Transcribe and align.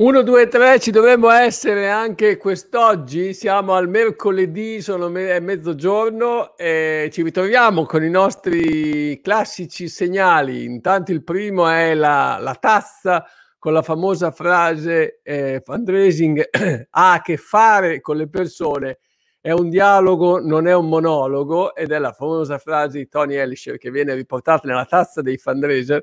1, 0.00 0.22
2, 0.22 0.48
3, 0.48 0.80
ci 0.80 0.90
dovremmo 0.90 1.28
essere 1.28 1.90
anche 1.90 2.38
quest'oggi, 2.38 3.34
siamo 3.34 3.74
al 3.74 3.86
mercoledì, 3.86 4.80
sono 4.80 5.10
me- 5.10 5.38
mezzogiorno 5.40 6.56
e 6.56 7.10
ci 7.12 7.22
ritroviamo 7.22 7.84
con 7.84 8.02
i 8.02 8.08
nostri 8.08 9.20
classici 9.20 9.88
segnali. 9.88 10.64
Intanto 10.64 11.12
il 11.12 11.22
primo 11.22 11.68
è 11.68 11.92
la, 11.92 12.38
la 12.40 12.54
tazza 12.54 13.26
con 13.58 13.74
la 13.74 13.82
famosa 13.82 14.30
frase 14.30 15.20
eh, 15.22 15.60
fundraising 15.62 16.48
ha 16.88 17.12
a 17.12 17.20
che 17.20 17.36
fare 17.36 18.00
con 18.00 18.16
le 18.16 18.30
persone, 18.30 19.00
è 19.38 19.50
un 19.50 19.68
dialogo, 19.68 20.40
non 20.40 20.66
è 20.66 20.74
un 20.74 20.88
monologo 20.88 21.74
ed 21.74 21.92
è 21.92 21.98
la 21.98 22.12
famosa 22.12 22.56
frase 22.56 22.96
di 22.96 23.06
Tony 23.06 23.34
Ellisher 23.34 23.76
che 23.76 23.90
viene 23.90 24.14
riportata 24.14 24.66
nella 24.66 24.86
tazza 24.86 25.20
dei 25.20 25.36
fundraiser 25.36 26.02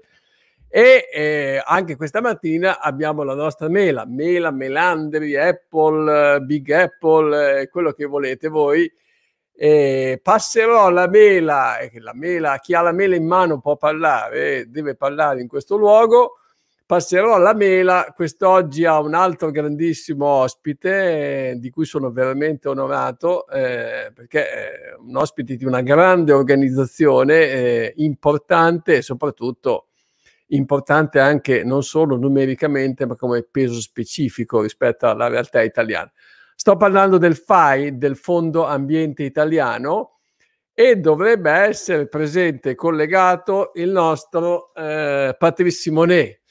e 0.69 1.07
eh, 1.11 1.61
anche 1.65 1.95
questa 1.95 2.21
mattina 2.21 2.79
abbiamo 2.81 3.23
la 3.23 3.33
nostra 3.33 3.69
mela, 3.69 4.05
mela, 4.05 4.51
melandri, 4.51 5.35
Apple, 5.37 6.41
Big 6.41 6.69
Apple, 6.71 7.61
eh, 7.61 7.69
quello 7.69 7.93
che 7.93 8.05
volete 8.05 8.49
voi. 8.49 8.91
Eh, 9.59 10.19
passerò 10.21 10.89
la 10.89 11.07
mela, 11.07 11.77
la 11.99 12.13
mela, 12.13 12.59
chi 12.59 12.75
ha 12.75 12.81
la 12.81 12.91
mela 12.91 13.15
in 13.15 13.25
mano 13.25 13.59
può 13.59 13.75
parlare, 13.77 14.69
deve 14.69 14.95
parlare 14.95 15.41
in 15.41 15.47
questo 15.47 15.77
luogo. 15.77 16.33
Passerò 16.85 17.37
la 17.37 17.53
mela 17.53 18.13
quest'oggi 18.15 18.85
a 18.85 18.99
un 18.99 19.13
altro 19.13 19.51
grandissimo 19.51 20.25
ospite 20.25 21.49
eh, 21.49 21.59
di 21.59 21.69
cui 21.69 21.83
sono 21.83 22.11
veramente 22.11 22.69
onorato 22.69 23.45
eh, 23.49 24.09
perché 24.13 24.49
è 24.49 24.95
un 24.97 25.17
ospite 25.17 25.57
di 25.57 25.65
una 25.65 25.81
grande 25.81 26.31
organizzazione 26.31 27.33
eh, 27.41 27.93
importante 27.97 28.95
e 28.95 29.01
soprattutto 29.01 29.86
importante 30.47 31.19
anche 31.19 31.63
non 31.63 31.83
solo 31.83 32.17
numericamente, 32.17 33.05
ma 33.05 33.15
come 33.15 33.43
peso 33.43 33.79
specifico 33.81 34.61
rispetto 34.61 35.07
alla 35.07 35.27
realtà 35.27 35.61
italiana. 35.61 36.11
Sto 36.55 36.75
parlando 36.77 37.17
del 37.17 37.35
FAI, 37.35 37.97
del 37.97 38.15
Fondo 38.15 38.65
Ambiente 38.65 39.23
Italiano, 39.23 40.19
e 40.73 40.97
dovrebbe 40.97 41.51
essere 41.51 42.07
presente 42.07 42.71
e 42.71 42.75
collegato 42.75 43.71
il 43.75 43.89
nostro 43.89 44.73
eh, 44.75 45.35
Patrice 45.37 45.77
Simonet. 45.77 46.41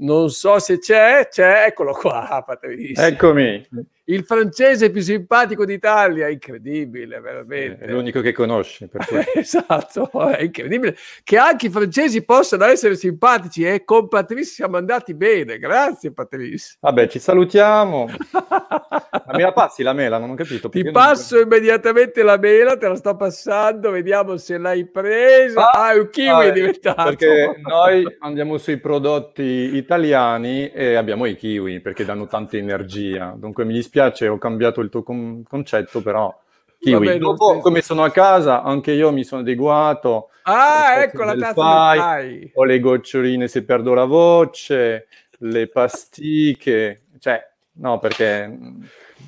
Non 0.00 0.30
so 0.30 0.58
se 0.58 0.78
c'è, 0.78 1.28
c'è, 1.30 1.64
eccolo 1.66 1.92
qua, 1.92 2.42
Patrice. 2.46 3.06
Eccomi 3.06 3.66
il 4.10 4.24
francese 4.24 4.90
più 4.90 5.02
simpatico 5.02 5.66
d'Italia, 5.66 6.28
incredibile, 6.28 7.20
veramente. 7.20 7.84
È 7.84 7.90
l'unico 7.90 8.20
che 8.20 8.32
conosci. 8.32 8.88
esatto, 9.34 10.10
è 10.30 10.42
incredibile. 10.42 10.96
Che 11.22 11.36
anche 11.36 11.66
i 11.66 11.70
francesi 11.70 12.24
possano 12.24 12.64
essere 12.64 12.96
simpatici 12.96 13.64
e 13.64 13.84
con 13.84 14.08
Patrice 14.08 14.50
siamo 14.50 14.78
andati 14.78 15.12
bene. 15.12 15.58
Grazie 15.58 16.12
Patrice. 16.12 16.76
Vabbè, 16.80 17.06
ci 17.08 17.18
salutiamo. 17.18 18.08
ma 18.32 19.32
me 19.32 19.42
la 19.42 19.52
passi 19.52 19.82
la 19.82 19.92
mela? 19.92 20.16
Non 20.16 20.30
ho 20.30 20.34
capito. 20.34 20.70
Ti 20.70 20.90
passo 20.90 21.34
non... 21.34 21.44
immediatamente 21.44 22.22
la 22.22 22.38
mela, 22.38 22.78
te 22.78 22.88
la 22.88 22.96
sto 22.96 23.14
passando, 23.14 23.90
vediamo 23.90 24.38
se 24.38 24.56
l'hai 24.56 24.86
presa. 24.86 25.70
Ah, 25.70 25.88
ah 25.88 25.94
un 25.94 26.08
kiwi 26.08 26.46
è 26.46 26.52
diventato. 26.52 27.02
Perché 27.02 27.60
noi 27.60 28.06
andiamo 28.20 28.56
sui 28.56 28.78
prodotti 28.78 29.42
italiani 29.42 30.70
e 30.70 30.94
abbiamo 30.94 31.26
i 31.26 31.36
kiwi 31.36 31.80
perché 31.80 32.06
danno 32.06 32.26
tanta 32.26 32.56
energia. 32.56 33.34
Dunque 33.36 33.66
mi 33.66 33.74
dispiace 33.74 33.96
dispiace, 33.98 34.28
ho 34.28 34.38
cambiato 34.38 34.80
il 34.80 34.88
tuo 34.88 35.02
con- 35.02 35.42
concetto, 35.42 36.00
però 36.00 36.36
kiwi. 36.78 37.06
Vabbè, 37.06 37.18
Dopo, 37.18 37.58
come 37.58 37.82
sono 37.82 38.04
a 38.04 38.10
casa, 38.10 38.62
anche 38.62 38.92
io 38.92 39.12
mi 39.12 39.24
sono 39.24 39.40
adeguato. 39.40 40.30
Ah, 40.42 41.02
ecco 41.02 41.24
la 41.24 41.34
tazza 41.36 41.52
fai, 41.54 42.38
del 42.38 42.50
Ho 42.54 42.64
le 42.64 42.80
goccioline 42.80 43.48
se 43.48 43.64
perdo 43.64 43.94
la 43.94 44.04
voce, 44.04 45.08
le 45.38 45.68
pastiche, 45.68 47.02
cioè, 47.18 47.44
no, 47.72 47.98
perché 47.98 48.46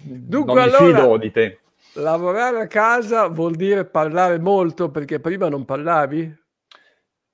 Dunque, 0.02 0.54
non 0.54 0.64
mi 0.64 0.70
allora, 0.70 1.00
fido 1.02 1.16
di 1.18 1.30
te. 1.30 1.58
Lavorare 1.94 2.60
a 2.60 2.66
casa 2.68 3.26
vuol 3.26 3.56
dire 3.56 3.84
parlare 3.84 4.38
molto, 4.38 4.90
perché 4.90 5.18
prima 5.18 5.48
non 5.48 5.64
parlavi? 5.64 6.38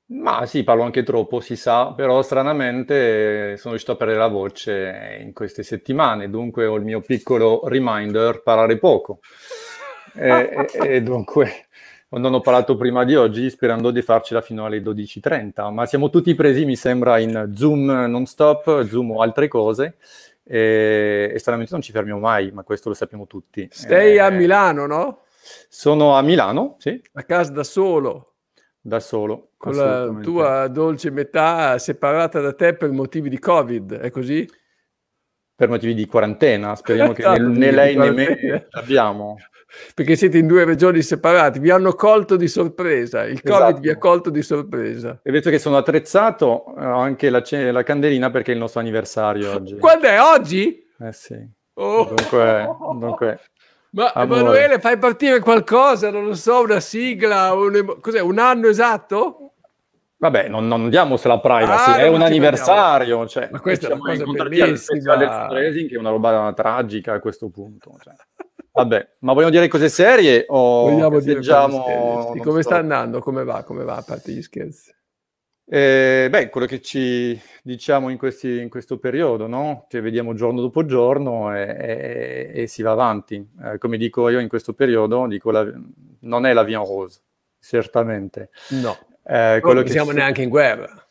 Ma 0.09 0.47
sì, 0.47 0.62
parlo 0.62 0.84
anche 0.84 1.03
troppo, 1.03 1.41
si 1.41 1.56
sa, 1.56 1.93
però 1.93 2.22
stranamente 2.22 3.56
sono 3.56 3.71
riuscito 3.71 3.93
a 3.93 3.97
perdere 3.97 4.21
la 4.21 4.28
voce 4.28 5.19
in 5.21 5.33
queste 5.33 5.65
settimane, 5.65 6.31
dunque 6.31 6.67
ho 6.67 6.77
il 6.77 6.84
mio 6.84 7.00
piccolo 7.00 7.67
reminder, 7.67 8.41
parlare 8.43 8.78
poco. 8.78 9.19
e, 10.15 10.69
e, 10.72 10.94
e, 10.94 11.03
dunque 11.03 11.67
non 12.11 12.33
ho 12.33 12.41
parlato 12.41 12.77
prima 12.77 13.05
di 13.05 13.17
oggi 13.17 13.50
sperando 13.50 13.91
di 13.91 14.00
farcela 14.00 14.41
fino 14.41 14.65
alle 14.65 14.78
12.30, 14.81 15.72
ma 15.72 15.87
siamo 15.87 16.09
tutti 16.09 16.34
presi, 16.37 16.65
mi 16.65 16.77
sembra, 16.77 17.19
in 17.19 17.50
Zoom 17.53 17.87
non 17.87 18.27
stop, 18.27 18.87
Zoom 18.87 19.11
o 19.11 19.23
altre 19.23 19.49
cose, 19.49 19.97
e, 20.44 21.33
e 21.34 21.38
stranamente 21.41 21.73
non 21.73 21.83
ci 21.83 21.91
fermiamo 21.91 22.21
mai, 22.21 22.53
ma 22.53 22.62
questo 22.62 22.91
lo 22.91 22.94
sappiamo 22.94 23.27
tutti. 23.27 23.69
Sei 23.73 24.15
eh, 24.15 24.21
a 24.21 24.31
Milano, 24.31 24.87
no? 24.87 25.23
Sono 25.69 26.15
a 26.15 26.23
Milano, 26.23 26.77
sì. 26.78 27.00
A 27.15 27.25
casa 27.25 27.50
da 27.50 27.65
solo 27.65 28.36
da 28.87 29.01
solo. 29.01 29.51
Con 29.57 29.75
la 29.75 30.15
tua 30.23 30.69
dolce 30.69 31.11
metà 31.11 31.77
separata 31.79 32.41
da 32.41 32.53
te 32.53 32.75
per 32.75 32.91
motivi 32.93 33.29
di 33.29 33.39
Covid, 33.39 33.99
è 33.99 34.11
così? 34.11 34.49
Per 35.55 35.69
motivi 35.69 35.95
di 35.95 36.07
quarantena, 36.07 36.77
speriamo 36.77 37.13
che 37.13 37.27
né, 37.27 37.39
né 37.41 37.71
lei 37.73 37.97
né 37.97 38.11
me 38.13 38.67
abbiamo. 38.71 39.37
Perché 39.93 40.15
siete 40.15 40.39
in 40.39 40.47
due 40.47 40.65
regioni 40.65 41.03
separate, 41.03 41.59
vi 41.59 41.71
hanno 41.71 41.95
colto 41.95 42.37
di 42.37 42.47
sorpresa, 42.47 43.25
il 43.25 43.43
Covid 43.43 43.63
esatto. 43.63 43.81
vi 43.81 43.91
ha 43.91 43.99
colto 43.99 44.31
di 44.31 44.43
sorpresa. 44.43 45.19
E 45.23 45.33
visto 45.33 45.51
che 45.51 45.59
sono 45.59 45.77
attrezzato, 45.77 46.47
ho 46.47 46.99
anche 46.99 47.29
la, 47.29 47.43
la, 47.73 47.83
candelina 47.83 48.31
perché 48.31 48.53
è 48.53 48.55
il 48.55 48.61
nostro 48.61 48.81
anniversario 48.81 49.53
oggi. 49.53 49.77
Quando 49.79 50.07
è? 50.07 50.23
Oggi? 50.23 50.87
Eh 50.99 51.13
sì. 51.13 51.37
Oh. 51.75 52.05
Dunque, 52.05 52.77
dunque 52.99 53.41
ma 53.97 54.12
Amore. 54.12 54.41
Emanuele, 54.41 54.79
fai 54.79 54.99
partire 54.99 55.41
qualcosa, 55.41 56.11
non 56.11 56.27
lo 56.27 56.34
so, 56.34 56.61
una 56.61 56.81
sigla, 56.81 57.55
un, 57.55 57.97
cos'è, 57.99 58.21
un 58.21 58.39
anno 58.39 58.69
esatto? 58.69 59.53
Vabbè, 60.19 60.49
non, 60.49 60.69
non 60.69 60.91
diamo 60.91 61.17
se 61.17 61.29
la 61.29 61.41
privacy, 61.41 61.91
ah, 61.93 61.97
è 61.97 62.09
un 62.09 62.21
anniversario. 62.21 63.27
Cioè, 63.27 63.49
Ma 63.51 63.61
questa 63.61 63.89
è 63.89 63.93
una 63.93 64.15
cosa 64.15 64.43
bellissima. 64.45 65.19
fundraising, 65.47 65.89
che 65.89 65.95
è 65.95 65.99
una 65.99 66.11
roba 66.11 66.53
tragica 66.55 67.15
a 67.15 67.21
questo 67.21 67.49
punto. 67.49 67.93
Cioè. 67.99 68.12
Vabbè, 68.73 69.09
ma 69.21 69.33
vogliamo 69.33 69.53
dire 69.53 69.69
cose 69.69 69.89
serie 69.89 70.45
o 70.49 70.91
vogliamo 70.91 71.19
dire 71.21 71.43
sì, 71.43 71.51
come 71.51 72.62
so. 72.62 72.69
sta 72.69 72.77
andando? 72.77 73.21
Come 73.21 73.45
va? 73.45 73.62
Come 73.62 73.85
va 73.85 73.97
a 73.97 74.03
parte 74.03 74.33
gli 74.33 74.43
scherzi? 74.43 74.95
Eh, 75.69 76.28
beh, 76.31 76.49
quello 76.49 76.66
che 76.66 76.81
ci 76.81 77.38
diciamo 77.62 78.09
in, 78.10 78.19
questi, 78.19 78.60
in 78.60 78.69
questo 78.69 78.99
periodo, 78.99 79.49
no? 79.49 79.87
Che 79.88 80.00
vediamo 80.00 80.32
giorno 80.34 80.60
dopo 80.60 80.84
giorno 80.84 81.54
e, 81.54 82.50
e, 82.54 82.62
e 82.62 82.66
si 82.69 82.82
va 82.82 82.93
avanti. 82.93 83.44
Eh, 83.65 83.78
come 83.78 83.97
dico 83.97 84.28
io 84.28 84.38
in 84.38 84.49
questo 84.49 84.75
periodo, 84.75 85.26
dico 85.26 85.50
la, 85.50 85.69
non 86.21 86.47
è 86.47 86.53
la 86.53 86.62
via 86.62 86.78
rose, 86.78 87.21
certamente. 87.60 88.50
No, 88.71 88.97
eh, 89.25 89.60
non 89.60 89.87
siamo 89.88 90.10
si... 90.10 90.16
neanche 90.16 90.43
in 90.43 90.49
guerra. 90.49 91.06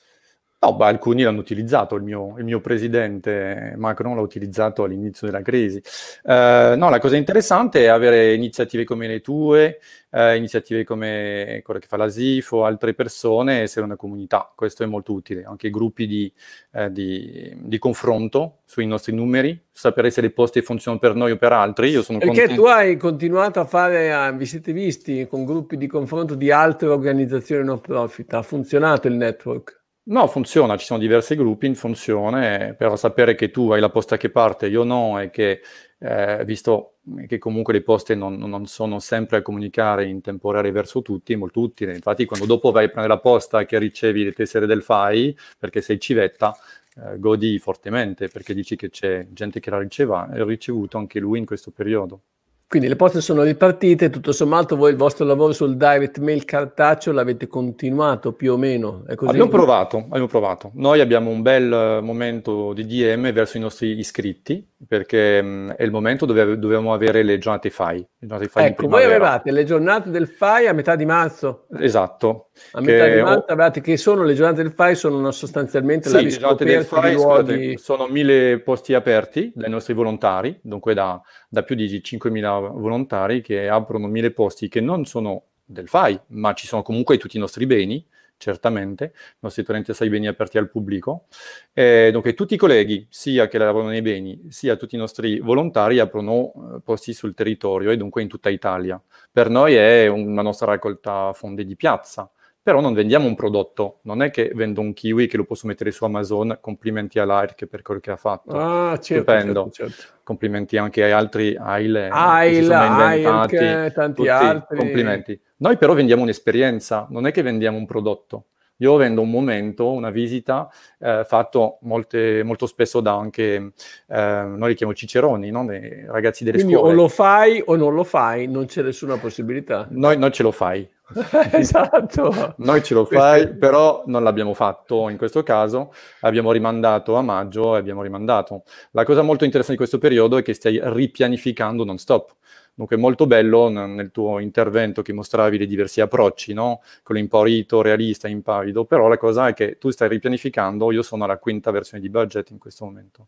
No, 0.65 0.75
beh, 0.75 0.85
alcuni 0.85 1.21
l'hanno 1.21 1.41
utilizzato, 1.41 1.93
il 1.93 2.01
mio, 2.01 2.33
il 2.39 2.43
mio, 2.43 2.59
presidente 2.59 3.75
Macron 3.77 4.15
l'ha 4.15 4.21
utilizzato 4.21 4.81
all'inizio 4.81 5.27
della 5.27 5.43
crisi. 5.43 5.79
Uh, 6.23 6.75
no, 6.75 6.89
la 6.89 6.97
cosa 6.99 7.17
interessante 7.17 7.83
è 7.83 7.87
avere 7.87 8.33
iniziative 8.33 8.83
come 8.83 9.05
le 9.05 9.21
tue, 9.21 9.79
uh, 10.09 10.33
iniziative 10.33 10.83
come 10.83 11.61
quella 11.63 11.79
che 11.79 11.85
fa 11.85 11.97
la 11.97 12.07
SIF 12.07 12.51
o 12.53 12.65
altre 12.65 12.95
persone, 12.95 13.61
essere 13.61 13.85
una 13.85 13.95
comunità. 13.95 14.51
Questo 14.55 14.81
è 14.81 14.87
molto 14.87 15.13
utile. 15.13 15.43
Anche 15.43 15.69
gruppi 15.69 16.07
di, 16.07 16.33
uh, 16.71 16.89
di, 16.89 17.55
di 17.61 17.77
confronto 17.77 18.61
sui 18.65 18.87
nostri 18.87 19.13
numeri, 19.13 19.67
sapere 19.71 20.09
se 20.09 20.21
le 20.21 20.31
poste 20.31 20.63
funzionano 20.63 20.99
per 20.99 21.13
noi 21.13 21.29
o 21.29 21.37
per 21.37 21.51
altri. 21.51 21.89
Io 21.89 22.01
sono 22.01 22.17
Perché 22.17 22.39
contento. 22.39 22.61
tu 22.63 22.67
hai 22.67 22.97
continuato 22.97 23.59
a 23.59 23.65
fare, 23.65 24.33
vi 24.35 24.47
siete 24.47 24.73
visti 24.73 25.27
con 25.27 25.45
gruppi 25.45 25.77
di 25.77 25.85
confronto 25.85 26.33
di 26.33 26.49
altre 26.49 26.87
organizzazioni 26.87 27.63
non 27.63 27.79
profit, 27.79 28.33
ha 28.33 28.41
funzionato 28.41 29.07
il 29.07 29.13
network? 29.13 29.83
No, 30.07 30.27
funziona, 30.27 30.77
ci 30.77 30.85
sono 30.85 30.99
diversi 30.99 31.35
gruppi 31.35 31.65
in 31.65 31.73
funzione, 31.73 32.75
però 32.75 32.95
sapere 32.95 33.33
che 33.33 33.49
tu 33.49 33.71
hai 33.71 33.79
la 33.79 33.89
posta 33.89 34.17
che 34.17 34.29
parte, 34.29 34.67
io 34.67 34.83
no, 34.83 35.19
e 35.19 35.31
che 35.31 35.61
eh, 35.97 36.43
visto 36.45 36.97
che 37.25 37.39
comunque 37.39 37.73
le 37.73 37.81
poste 37.81 38.13
non, 38.13 38.37
non, 38.37 38.67
sono 38.67 38.99
sempre 38.99 39.37
a 39.37 39.41
comunicare 39.41 40.05
in 40.05 40.21
tempo 40.21 40.51
reale 40.51 40.69
verso 40.71 41.01
tutti, 41.01 41.33
è 41.33 41.35
molto 41.35 41.59
utile. 41.59 41.95
Infatti, 41.95 42.25
quando 42.25 42.45
dopo 42.45 42.69
vai 42.69 42.85
a 42.85 42.89
prendere 42.89 43.15
la 43.15 43.19
posta 43.19 43.65
che 43.65 43.79
ricevi 43.79 44.23
le 44.23 44.33
tessere 44.33 44.67
del 44.67 44.83
FAI, 44.83 45.35
perché 45.57 45.81
sei 45.81 45.99
civetta, 45.99 46.55
eh, 46.97 47.17
godi 47.17 47.57
fortemente 47.57 48.27
perché 48.27 48.53
dici 48.53 48.75
che 48.75 48.89
c'è 48.89 49.27
gente 49.31 49.59
che 49.59 49.69
l'ha 49.71 49.79
ricevuto 49.79 50.97
anche 50.99 51.19
lui 51.19 51.39
in 51.39 51.45
questo 51.45 51.71
periodo. 51.71 52.21
Quindi 52.67 52.87
le 52.87 52.95
poste 52.95 53.21
sono 53.21 53.43
ripartite, 53.43 54.09
tutto 54.09 54.31
sommato 54.31 54.75
voi 54.75 54.89
il 54.91 54.97
vostro 54.97 55.23
lavoro 55.23 55.53
sul 55.53 55.77
direct 55.77 56.17
mail 56.17 56.45
cartaceo 56.45 57.13
l'avete 57.13 57.47
continuato 57.47 58.33
più 58.33 58.53
o 58.53 58.57
meno? 58.57 59.03
Abbiamo 59.07 59.49
provato, 59.49 59.97
abbiamo 59.97 60.27
provato. 60.27 60.71
Noi 60.73 60.99
abbiamo 60.99 61.29
un 61.29 61.43
bel 61.43 61.99
momento 62.01 62.73
di 62.73 62.85
DM 62.85 63.31
verso 63.31 63.57
i 63.57 63.59
nostri 63.59 63.97
iscritti, 63.97 64.67
perché 64.87 65.41
mh, 65.41 65.73
è 65.73 65.83
il 65.83 65.91
momento 65.91 66.25
dove 66.25 66.57
dovevamo 66.57 66.93
avere 66.93 67.23
le 67.23 67.37
giornate 67.37 67.69
FAI. 67.69 67.97
Le 67.97 68.27
giornate 68.27 68.49
FAI 68.49 68.65
ecco, 68.67 68.87
voi 68.87 69.03
avevate 69.03 69.51
le 69.51 69.63
giornate 69.63 70.09
del 70.09 70.27
FAI 70.27 70.67
a 70.67 70.73
metà 70.73 70.95
di 70.95 71.05
marzo. 71.05 71.67
Esatto. 71.79 72.49
A 72.71 72.81
metà 72.81 73.07
di 73.07 73.21
marzo 73.21 73.45
avevate 73.47 73.81
che 73.81 73.97
sono 73.97 74.23
le 74.23 74.33
giornate 74.33 74.63
del 74.63 74.71
FAI, 74.71 74.95
sono 74.95 75.31
sostanzialmente 75.31 76.09
sì, 76.09 76.15
la 76.15 76.21
riscoperta 76.21 76.63
le 76.63 76.71
giornate 76.71 76.75
del 76.75 76.85
FAI, 76.85 77.13
luoghi... 77.13 77.77
sono 77.77 78.07
mille 78.07 78.59
posti 78.59 78.93
aperti 78.93 79.51
dai 79.55 79.69
nostri 79.69 79.93
volontari, 79.93 80.59
dunque 80.61 80.93
da, 80.93 81.21
da 81.49 81.63
più 81.63 81.75
di 81.75 81.87
5.000 81.87 82.71
volontari 82.79 83.41
che 83.41 83.67
aprono 83.67 84.07
mille 84.07 84.31
posti 84.31 84.67
che 84.67 84.81
non 84.81 85.05
sono 85.05 85.43
del 85.65 85.87
FAI, 85.87 86.19
ma 86.27 86.53
ci 86.53 86.67
sono 86.67 86.83
comunque 86.83 87.17
tutti 87.17 87.37
i 87.37 87.39
nostri 87.39 87.65
beni, 87.65 88.05
certamente, 88.37 89.13
i 89.15 89.37
nostri 89.39 89.63
torrenti 89.63 89.91
assai 89.91 90.09
beni 90.09 90.27
aperti 90.27 90.57
al 90.57 90.69
pubblico. 90.69 91.25
Eh, 91.73 92.09
dunque 92.11 92.33
tutti 92.33 92.55
i 92.55 92.57
colleghi, 92.57 93.07
sia 93.09 93.47
che 93.47 93.57
lavorano 93.57 93.89
nei 93.91 94.01
beni, 94.01 94.47
sia 94.49 94.75
tutti 94.75 94.95
i 94.95 94.97
nostri 94.97 95.39
volontari, 95.39 95.99
aprono 95.99 96.53
eh, 96.75 96.81
posti 96.83 97.13
sul 97.13 97.33
territorio 97.33 97.91
e 97.91 97.97
dunque 97.97 98.21
in 98.21 98.27
tutta 98.27 98.49
Italia. 98.49 99.01
Per 99.31 99.49
noi 99.49 99.75
è 99.75 100.07
una 100.07 100.41
nostra 100.41 100.67
raccolta 100.67 101.33
fondi 101.33 101.65
di 101.65 101.75
piazza, 101.75 102.29
però 102.65 102.81
non 102.81 102.95
vendiamo 102.95 103.27
un 103.27 103.35
prodotto, 103.35 103.99
non 104.05 104.23
è 104.23 104.31
che 104.31 104.51
vendo 104.55 104.81
un 104.81 104.91
kiwi 104.91 105.27
che 105.27 105.37
lo 105.37 105.43
posso 105.43 105.67
mettere 105.67 105.91
su 105.91 106.03
Amazon, 106.03 106.57
complimenti 106.59 107.19
all'Air 107.19 107.53
per 107.69 107.83
quello 107.83 107.99
che 107.99 108.09
ha 108.09 108.15
fatto. 108.15 108.57
Ah, 108.57 108.97
certo, 108.99 109.31
certo, 109.31 109.69
certo. 109.69 110.03
Complimenti 110.23 110.75
anche 110.75 111.03
agli 111.03 111.11
altri 111.11 111.55
AIL, 111.55 112.07
AIL, 112.09 112.71
AIL 112.71 113.91
tanti 113.93 114.15
tutti, 114.15 114.27
altri. 114.29 114.77
Complimenti. 114.77 115.39
Noi 115.57 115.77
però 115.77 115.93
vendiamo 115.93 116.23
un'esperienza, 116.23 117.05
non 117.11 117.27
è 117.27 117.31
che 117.31 117.43
vendiamo 117.43 117.77
un 117.77 117.85
prodotto. 117.85 118.45
Io 118.77 118.95
vendo 118.95 119.21
un 119.21 119.29
momento, 119.29 119.91
una 119.91 120.09
visita, 120.09 120.67
eh, 120.99 121.23
fatto 121.23 121.77
molte, 121.81 122.41
molto 122.41 122.65
spesso 122.65 122.99
da 122.99 123.15
anche, 123.15 123.73
eh, 124.07 124.43
noi 124.43 124.69
li 124.69 124.75
chiamiamo 124.75 124.95
ciceroni, 124.95 125.51
no? 125.51 125.67
Ragazzi 126.07 126.43
delle 126.43 126.57
Quindi 126.57 126.73
scuole. 126.73 126.93
o 126.93 126.95
lo 126.95 127.07
fai 127.09 127.61
o 127.63 127.75
non 127.75 127.93
lo 127.93 128.03
fai, 128.03 128.47
non 128.47 128.65
c'è 128.65 128.81
nessuna 128.81 129.17
possibilità. 129.17 129.85
Noi 129.91 130.17
non 130.17 130.31
ce 130.31 130.41
lo 130.41 130.51
fai, 130.51 130.89
esatto. 131.51 132.55
Noi 132.57 132.83
ce 132.83 132.93
lo 132.93 133.05
fai, 133.05 133.55
però 133.55 134.03
non 134.07 134.23
l'abbiamo 134.23 134.53
fatto 134.53 135.09
in 135.09 135.17
questo 135.17 135.43
caso, 135.43 135.93
abbiamo 136.21 136.51
rimandato 136.51 137.15
a 137.15 137.21
maggio 137.21 137.75
e 137.75 137.79
abbiamo 137.79 138.01
rimandato. 138.01 138.63
La 138.91 139.03
cosa 139.03 139.21
molto 139.21 139.45
interessante 139.45 139.73
di 139.73 139.87
questo 139.87 139.97
periodo 139.99 140.37
è 140.37 140.41
che 140.41 140.53
stai 140.53 140.79
ripianificando 140.81 141.83
non 141.83 141.97
stop. 141.97 142.35
Dunque 142.73 142.97
è 142.97 142.99
molto 142.99 143.25
bello 143.25 143.69
nel 143.69 144.11
tuo 144.11 144.39
intervento 144.39 145.01
che 145.01 145.13
mostravi 145.13 145.57
le 145.57 145.65
diversi 145.65 146.01
approcci, 146.01 146.53
no? 146.53 146.81
quello 147.03 147.21
imparito, 147.21 147.81
realista, 147.81 148.27
impavido, 148.27 148.83
però 148.83 149.07
la 149.07 149.17
cosa 149.17 149.47
è 149.47 149.53
che 149.53 149.77
tu 149.77 149.91
stai 149.91 150.09
ripianificando, 150.09 150.91
io 150.91 151.01
sono 151.01 151.23
alla 151.23 151.37
quinta 151.37 151.71
versione 151.71 152.03
di 152.03 152.09
budget 152.09 152.49
in 152.49 152.57
questo 152.57 152.83
momento. 152.83 153.27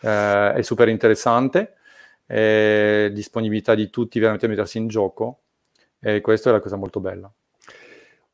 Eh, 0.00 0.54
è 0.54 0.62
super 0.62 0.88
interessante, 0.88 1.74
è 2.24 3.10
disponibilità 3.12 3.74
di 3.74 3.90
tutti 3.90 4.18
veramente 4.18 4.46
a 4.46 4.48
mettersi 4.48 4.78
in 4.78 4.88
gioco, 4.88 5.40
e 6.04 6.20
questa 6.20 6.50
è 6.50 6.52
la 6.52 6.60
cosa 6.60 6.76
molto 6.76 7.00
bella. 7.00 7.32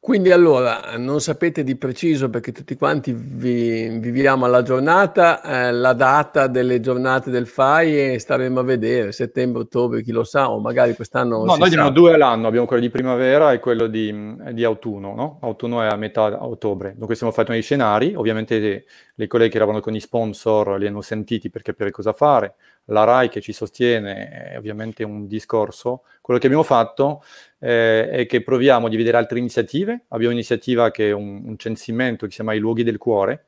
Quindi 0.03 0.33
allora, 0.33 0.97
non 0.97 1.21
sapete 1.21 1.63
di 1.63 1.77
preciso 1.77 2.31
perché 2.31 2.53
tutti 2.53 2.75
quanti 2.75 3.13
vi, 3.13 3.99
viviamo 3.99 4.47
alla 4.47 4.63
giornata, 4.63 5.43
eh, 5.43 5.73
la 5.73 5.93
data 5.93 6.47
delle 6.47 6.81
giornate 6.81 7.31
del 7.31 7.47
FAI 7.47 8.15
e 8.15 8.19
staremo 8.19 8.61
a 8.61 8.63
vedere, 8.63 9.13
settembre, 9.13 9.61
ottobre, 9.61 10.03
chi 10.03 10.11
lo 10.11 10.25
sa, 10.25 10.51
o 10.51 10.59
magari 10.59 10.95
quest'anno... 10.95 11.45
No, 11.45 11.55
noi 11.57 11.69
abbiamo 11.69 11.91
due 11.91 12.15
all'anno, 12.15 12.47
abbiamo 12.47 12.65
quello 12.65 12.81
di 12.81 12.89
primavera 12.89 13.53
e 13.53 13.59
quello 13.59 13.89
di, 13.89 14.37
di 14.53 14.65
autunno, 14.65 15.15
no? 15.15 15.39
Autunno 15.43 15.83
è 15.83 15.89
a 15.89 15.97
metà 15.97 16.47
ottobre. 16.47 16.95
Dunque 16.97 17.15
stiamo 17.15 17.31
facendo 17.31 17.53
dei 17.53 17.63
scenari, 17.63 18.15
ovviamente 18.15 18.87
le 19.15 19.27
colleghe 19.27 19.51
che 19.51 19.59
lavorano 19.59 19.83
con 19.83 19.93
gli 19.93 20.01
sponsor 20.01 20.79
li 20.79 20.87
hanno 20.87 21.03
sentiti 21.03 21.51
per 21.51 21.61
capire 21.61 21.91
cosa 21.91 22.15
fare, 22.15 22.55
la 22.87 23.05
RAI 23.05 23.29
che 23.29 23.43
ci 23.43 23.53
sostiene 23.53 24.29
è 24.53 24.57
ovviamente 24.57 25.05
un 25.05 25.27
discorso. 25.27 26.05
Quello 26.23 26.41
che 26.41 26.47
abbiamo 26.47 26.65
fatto 26.65 27.23
eh, 27.61 28.09
è 28.09 28.27
che 28.27 28.43
proviamo 28.43 28.89
di 28.89 28.97
vedere 28.97 29.17
altre 29.17 29.39
iniziative. 29.39 30.05
Abbiamo 30.09 30.33
un'iniziativa 30.33 30.91
che 30.91 31.11
è 31.11 31.13
un, 31.13 31.43
un 31.45 31.57
censimento 31.57 32.25
che 32.25 32.31
si 32.31 32.37
chiama 32.37 32.55
I 32.55 32.59
luoghi 32.59 32.83
del 32.83 32.99
cuore. 32.99 33.47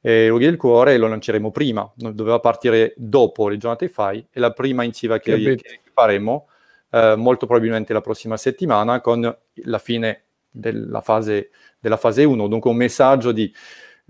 E 0.00 0.26
I 0.26 0.28
luoghi 0.28 0.44
del 0.44 0.56
cuore 0.56 0.98
lo 0.98 1.08
lanceremo 1.08 1.50
prima, 1.50 1.90
doveva 1.94 2.40
partire 2.40 2.92
dopo 2.96 3.48
le 3.48 3.56
giornate 3.56 3.88
FAI 3.88 4.26
e 4.30 4.40
la 4.40 4.52
prima 4.52 4.82
iniziativa 4.82 5.18
che, 5.18 5.56
che 5.56 5.80
faremo 5.94 6.48
eh, 6.90 7.14
molto 7.16 7.46
probabilmente 7.46 7.92
la 7.92 8.02
prossima 8.02 8.36
settimana 8.36 9.00
con 9.00 9.34
la 9.54 9.78
fine 9.78 10.24
della 10.50 11.00
fase, 11.00 11.50
della 11.78 11.96
fase 11.96 12.24
1, 12.24 12.48
dunque 12.48 12.70
un 12.70 12.76
messaggio 12.76 13.32
di 13.32 13.50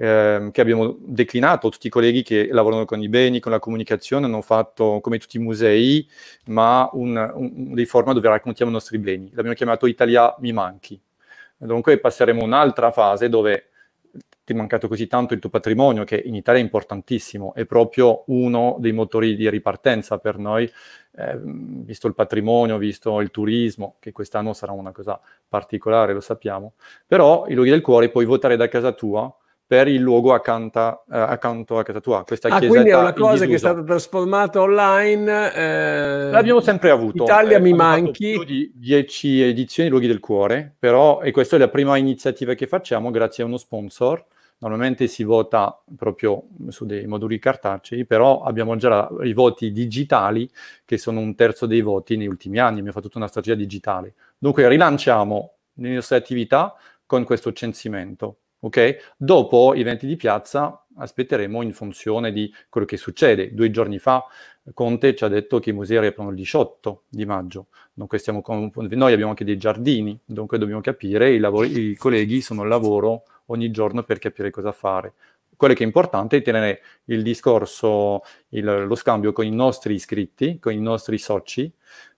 ehm, 0.03 0.51
che 0.51 0.61
abbiamo 0.61 0.97
declinato, 0.99 1.69
tutti 1.69 1.87
i 1.87 1.91
colleghi 1.91 2.23
che 2.23 2.49
lavorano 2.51 2.85
con 2.85 3.01
i 3.01 3.09
beni, 3.09 3.39
con 3.39 3.53
la 3.53 3.61
comunicazione, 3.61 4.27
hanno 4.27 4.43
fatto 4.43 4.99
come 5.01 5.19
tutti 5.19 5.37
i 5.37 5.41
musei, 5.41 6.09
ma 6.47 6.89
un, 6.95 7.33
un, 7.35 7.73
dei 7.75 7.85
format 7.85 8.15
dove 8.15 8.29
raccontiamo 8.29 8.71
i 8.71 8.75
nostri 8.75 8.99
beni. 8.99 9.31
L'abbiamo 9.33 9.55
chiamato 9.55 9.87
Italia 9.87 10.35
mi 10.41 10.53
manchi. 10.53 11.01
Dunque 11.57 11.99
passeremo 11.99 12.41
a 12.41 12.45
un'altra 12.45 12.91
fase 12.91 13.29
dove 13.29 13.69
ti 14.45 14.53
è 14.53 14.57
mancato 14.57 14.89
così 14.89 15.07
tanto 15.07 15.35
il 15.35 15.41
tuo 15.41 15.51
patrimonio, 15.51 16.03
che 16.03 16.17
in 16.17 16.35
Italia 16.35 16.61
è 16.61 16.65
importantissimo, 16.65 17.55
è 17.55 17.65
proprio 17.65 18.25
uno 18.27 18.77
dei 18.81 18.91
motori 18.91 19.37
di 19.37 19.49
ripartenza 19.49 20.19
per 20.19 20.37
noi, 20.37 20.69
eh, 21.17 21.39
visto 21.45 22.09
il 22.09 22.15
patrimonio, 22.15 22.77
visto 22.79 23.21
il 23.21 23.31
turismo, 23.31 23.95
che 24.01 24.11
quest'anno 24.11 24.53
sarà 24.53 24.73
una 24.73 24.91
cosa 24.91 25.21
particolare, 25.49 26.13
lo 26.13 26.21
sappiamo. 26.21 26.73
Però 27.07 27.47
i 27.47 27.55
luoghi 27.55 27.71
del 27.71 27.83
cuore 27.83 28.09
puoi 28.09 28.25
votare 28.25 28.57
da 28.57 28.67
casa 28.67 28.91
tua 28.91 29.33
per 29.67 29.89
il 29.89 30.01
luogo 30.01 30.35
accanto, 30.35 31.05
eh, 31.11 31.19
accanto 31.19 31.79
a 31.79 31.83
casa 31.83 32.01
tua. 32.01 32.25
Questa 32.25 32.49
ah, 32.49 32.59
quindi 32.59 32.91
è 32.91 32.97
una 32.97 33.15
cosa 33.15 33.47
che 33.47 33.55
è 33.55 33.59
stata 33.59 33.83
trasformata 33.83 34.61
online. 34.61 35.55
Eh, 35.55 36.31
L'abbiamo 36.31 36.61
sempre 36.61 36.91
avuto. 36.91 37.25
Italia 37.25 37.57
eh, 37.57 37.61
mi 37.61 37.73
manchi. 37.73 38.33
Più 38.33 38.45
di 38.45 38.71
10 38.75 39.43
edizioni 39.43 39.89
Luoghi 39.89 40.07
del 40.07 40.21
Cuore, 40.21 40.75
però, 40.79 41.23
e 41.23 41.31
questa 41.31 41.57
è 41.57 41.59
la 41.59 41.69
prima 41.69 41.97
iniziativa 41.97 42.55
che 42.55 42.67
facciamo 42.67 43.11
grazie 43.11 43.45
a 43.45 43.47
uno 43.47 43.57
sponsor. 43.57 44.25
Normalmente 44.59 45.07
si 45.09 45.25
vota 45.25 45.83
proprio 45.97 46.49
su 46.69 46.85
dei 46.85 47.07
moduli 47.07 47.39
cartacei, 47.39 48.05
però 48.05 48.43
abbiamo 48.43 48.77
già 48.77 49.09
i 49.23 49.33
voti 49.33 49.73
digitali, 49.73 50.49
che 50.85 50.99
sono 50.99 51.19
un 51.19 51.35
terzo 51.35 51.67
dei 51.67 51.81
voti 51.81 52.17
negli 52.17 52.29
ultimi 52.29 52.59
anni. 52.59 52.75
Abbiamo 52.75 52.93
fatto 52.93 53.07
tutta 53.07 53.19
una 53.19 53.27
strategia 53.27 53.57
digitale. 53.57 54.15
Dunque 54.39 54.69
rilanciamo 54.69 55.55
le 55.77 55.95
nostre 55.95 56.17
attività 56.17 56.77
con 57.07 57.25
questo 57.25 57.53
censimento 57.53 58.37
ok? 58.65 59.15
Dopo 59.17 59.75
i 59.75 59.81
eventi 59.81 60.07
di 60.07 60.17
piazza 60.17 60.85
aspetteremo 60.97 61.63
in 61.63 61.73
funzione 61.73 62.33
di 62.33 62.53
quello 62.69 62.87
che 62.87 62.97
succede. 62.97 63.55
Due 63.55 63.71
giorni 63.71 63.99
fa 63.99 64.25
Conte 64.75 65.17
ci 65.17 65.25
ha 65.25 65.29
detto 65.29 65.59
che 65.59 65.71
i 65.71 65.73
musei 65.73 65.99
riaprono 65.99 66.31
il 66.31 66.37
18 66.37 67.05
di 67.09 67.25
maggio, 67.25 67.67
con... 68.43 68.71
noi 68.75 69.13
abbiamo 69.13 69.31
anche 69.31 69.45
dei 69.45 69.57
giardini, 69.57 70.19
dunque 70.25 70.57
dobbiamo 70.59 70.81
capire, 70.81 71.33
i, 71.33 71.39
lavori... 71.39 71.91
i 71.91 71.97
colleghi 71.97 72.41
sono 72.41 72.63
al 72.63 72.69
lavoro 72.69 73.25
ogni 73.47 73.73
giorno 73.73 74.05
per 74.05 74.19
capire 74.19 74.51
cosa 74.51 74.71
fare. 74.71 75.15
Quello 75.57 75.75
che 75.75 75.83
è 75.83 75.87
importante 75.87 76.37
è 76.37 76.43
tenere 76.43 76.81
il 77.07 77.23
discorso, 77.23 78.23
il, 78.51 78.87
lo 78.87 78.95
scambio 78.95 79.33
con 79.33 79.45
i 79.45 79.51
nostri 79.51 79.95
iscritti, 79.95 80.59
con 80.61 80.73
i 80.73 80.81
nostri 80.81 81.19
soci, 81.19 81.73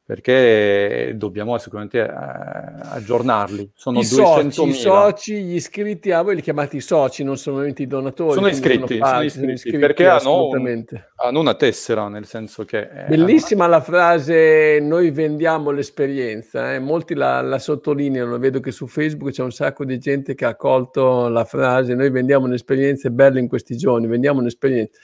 perché 0.06 1.14
dobbiamo 1.16 1.56
sicuramente 1.56 2.00
eh, 2.00 2.06
aggiornarli. 2.08 3.70
Sono 3.74 4.00
I 4.00 4.04
soci, 4.04 4.68
i 4.68 4.72
soci, 4.74 5.42
gli 5.42 5.54
iscritti 5.54 6.10
a 6.10 6.20
voi 6.20 6.34
li 6.34 6.42
chiamate 6.42 6.76
i 6.76 6.80
soci, 6.80 7.24
non 7.24 7.38
sono 7.38 7.64
i 7.64 7.86
donatori. 7.86 8.34
Sono 8.34 8.48
iscritti, 8.48 8.98
sono, 8.98 9.06
sono, 9.06 9.22
iscritti, 9.22 9.40
sono 9.40 9.52
iscritti, 9.52 9.78
perché 9.78 10.06
hanno, 10.06 10.48
un, 10.48 10.84
hanno, 11.16 11.40
una 11.40 11.54
tessera, 11.54 12.08
nel 12.08 12.26
senso 12.26 12.66
che... 12.66 12.86
Bellissima 13.08 13.64
hanno... 13.64 13.72
la 13.74 13.80
frase 13.80 14.78
noi 14.80 15.10
vendiamo 15.10 15.70
l'esperienza, 15.70 16.74
eh? 16.74 16.78
molti 16.80 17.14
la, 17.14 17.40
la, 17.40 17.58
sottolineano, 17.58 18.38
vedo 18.38 18.60
che 18.60 18.72
su 18.72 18.86
Facebook 18.86 19.30
c'è 19.30 19.42
un 19.42 19.52
sacco 19.52 19.86
di 19.86 19.98
gente 19.98 20.34
che 20.34 20.44
ha 20.44 20.54
colto 20.54 21.28
la 21.28 21.44
frase 21.46 21.94
noi 21.94 22.10
vendiamo 22.10 22.44
un'esperienza 22.44 23.08
bella 23.08 23.38
in 23.38 23.48
questi 23.48 23.76
giorni, 23.76 24.06
vendiamo 24.06 24.40
un'esperienza. 24.40 24.98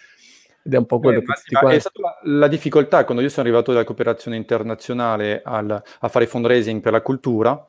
Ed 0.62 0.74
è 0.74 0.76
un 0.76 0.86
po' 0.86 0.98
quello 0.98 1.18
eh, 1.18 1.24
che 1.24 1.32
tutti 1.32 1.54
quanti... 1.54 1.76
È 1.76 1.80
stata 1.80 2.00
la, 2.00 2.38
la, 2.38 2.48
difficoltà 2.48 3.04
quando 3.04 3.22
io 3.22 3.28
sono 3.28 3.46
arrivato 3.46 3.72
dalla 3.72 3.84
cooperazione 3.84 4.36
internazionale 4.36 5.40
al, 5.44 5.82
a 6.00 6.08
fare 6.08 6.26
fundraising 6.26 6.80
per 6.80 6.92
la 6.92 7.00
cultura. 7.00 7.66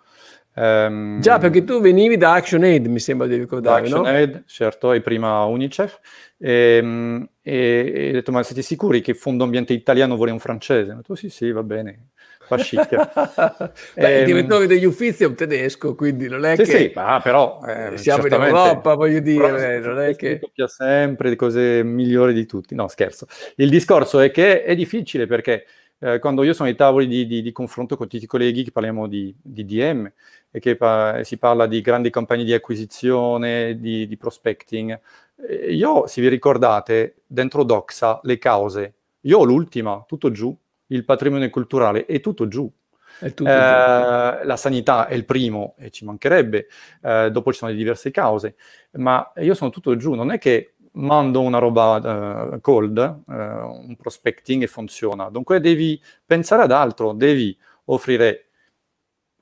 Ehm, 0.55 1.21
Già, 1.21 1.37
perché 1.37 1.63
tu 1.63 1.79
venivi 1.79 2.17
da 2.17 2.33
ActionAid, 2.33 2.85
mi 2.87 2.99
sembra 2.99 3.27
di 3.27 3.37
ricordare, 3.37 3.81
Action 3.81 4.01
no? 4.01 4.07
ActionAid, 4.07 4.43
certo, 4.45 4.91
e 4.91 5.01
prima 5.01 5.43
UNICEF. 5.45 5.99
E, 6.37 7.27
e, 7.41 7.91
e 7.95 8.09
ho 8.09 8.11
detto, 8.13 8.31
ma 8.31 8.43
siete 8.43 8.61
sicuri 8.61 9.01
che 9.01 9.13
Fondo 9.13 9.43
Ambiente 9.43 9.73
Italiano 9.73 10.15
vuole 10.15 10.31
un 10.31 10.39
francese? 10.39 10.91
Ho 10.91 10.95
detto, 10.95 11.15
sì, 11.15 11.29
sì, 11.29 11.51
va 11.51 11.63
bene 11.63 12.09
fa 12.55 12.57
chic. 12.57 13.93
Beh, 13.95 14.19
il 14.19 14.25
direttore 14.25 14.67
degli 14.67 14.85
uffizi 14.85 15.23
è 15.23 15.27
un 15.27 15.35
tedesco, 15.35 15.95
quindi 15.95 16.27
non 16.27 16.45
è 16.45 16.55
sì, 16.55 16.63
che... 16.63 16.77
Sì, 16.77 16.91
ma 16.93 17.19
però... 17.21 17.61
Eh, 17.65 17.97
siamo 17.97 18.25
in 18.25 18.33
Europa, 18.33 18.95
voglio 18.95 19.19
dire, 19.19 19.79
non 19.79 19.99
è 19.99 20.15
che... 20.15 20.39
Copia 20.39 20.67
sempre 20.67 21.35
cose 21.35 21.83
migliori 21.83 22.33
di 22.33 22.45
tutti. 22.45 22.75
No, 22.75 22.87
scherzo. 22.87 23.27
Il 23.55 23.69
discorso 23.69 24.19
è 24.19 24.31
che 24.31 24.63
è 24.63 24.75
difficile 24.75 25.25
perché 25.25 25.65
eh, 25.99 26.19
quando 26.19 26.43
io 26.43 26.53
sono 26.53 26.67
ai 26.67 26.75
tavoli 26.75 27.07
di, 27.07 27.27
di, 27.27 27.41
di, 27.41 27.51
confronto 27.51 27.95
con 27.95 28.07
tutti 28.07 28.23
i 28.23 28.27
colleghi 28.27 28.63
che 28.63 28.71
parliamo 28.71 29.07
di, 29.07 29.33
di 29.39 29.65
DM 29.65 30.11
e 30.49 30.59
che 30.59 30.75
pa- 30.75 31.23
si 31.23 31.37
parla 31.37 31.67
di 31.67 31.79
grandi 31.81 32.09
campagne 32.09 32.43
di 32.43 32.53
acquisizione, 32.53 33.79
di, 33.79 34.17
prospecting, 34.17 34.99
eh, 35.47 35.73
io, 35.73 36.07
se 36.07 36.21
vi 36.21 36.27
ricordate, 36.27 37.21
dentro 37.27 37.63
Doxa 37.63 38.19
le 38.23 38.37
cause 38.39 38.93
Io 39.21 39.37
ho 39.39 39.43
l'ultima, 39.43 40.03
tutto 40.07 40.31
giù, 40.31 40.55
il 40.91 41.05
patrimonio 41.05 41.49
culturale 41.49 42.05
è 42.05 42.19
tutto 42.19 42.47
giù. 42.47 42.71
È 43.19 43.33
tutto 43.33 43.49
eh, 43.49 43.53
giù. 43.53 44.47
La 44.47 44.57
sanità 44.57 45.07
è 45.07 45.13
il 45.13 45.25
primo 45.25 45.75
e 45.77 45.89
ci 45.89 46.05
mancherebbe, 46.05 46.67
eh, 47.01 47.29
dopo 47.31 47.51
ci 47.51 47.59
sono 47.59 47.71
le 47.71 47.77
diverse 47.77 48.11
cause, 48.11 48.55
ma 48.93 49.31
io 49.37 49.53
sono 49.53 49.69
tutto 49.69 49.95
giù, 49.95 50.13
non 50.13 50.31
è 50.31 50.37
che 50.37 50.75
mando 50.93 51.41
una 51.41 51.57
roba 51.57 52.53
uh, 52.53 52.59
cold, 52.59 52.97
uh, 52.97 53.31
un 53.33 53.95
prospecting 53.97 54.63
e 54.63 54.67
funziona. 54.67 55.29
Dunque 55.29 55.59
devi 55.59 56.01
pensare 56.25 56.63
ad 56.63 56.71
altro, 56.71 57.13
devi 57.13 57.57
offrire 57.85 58.47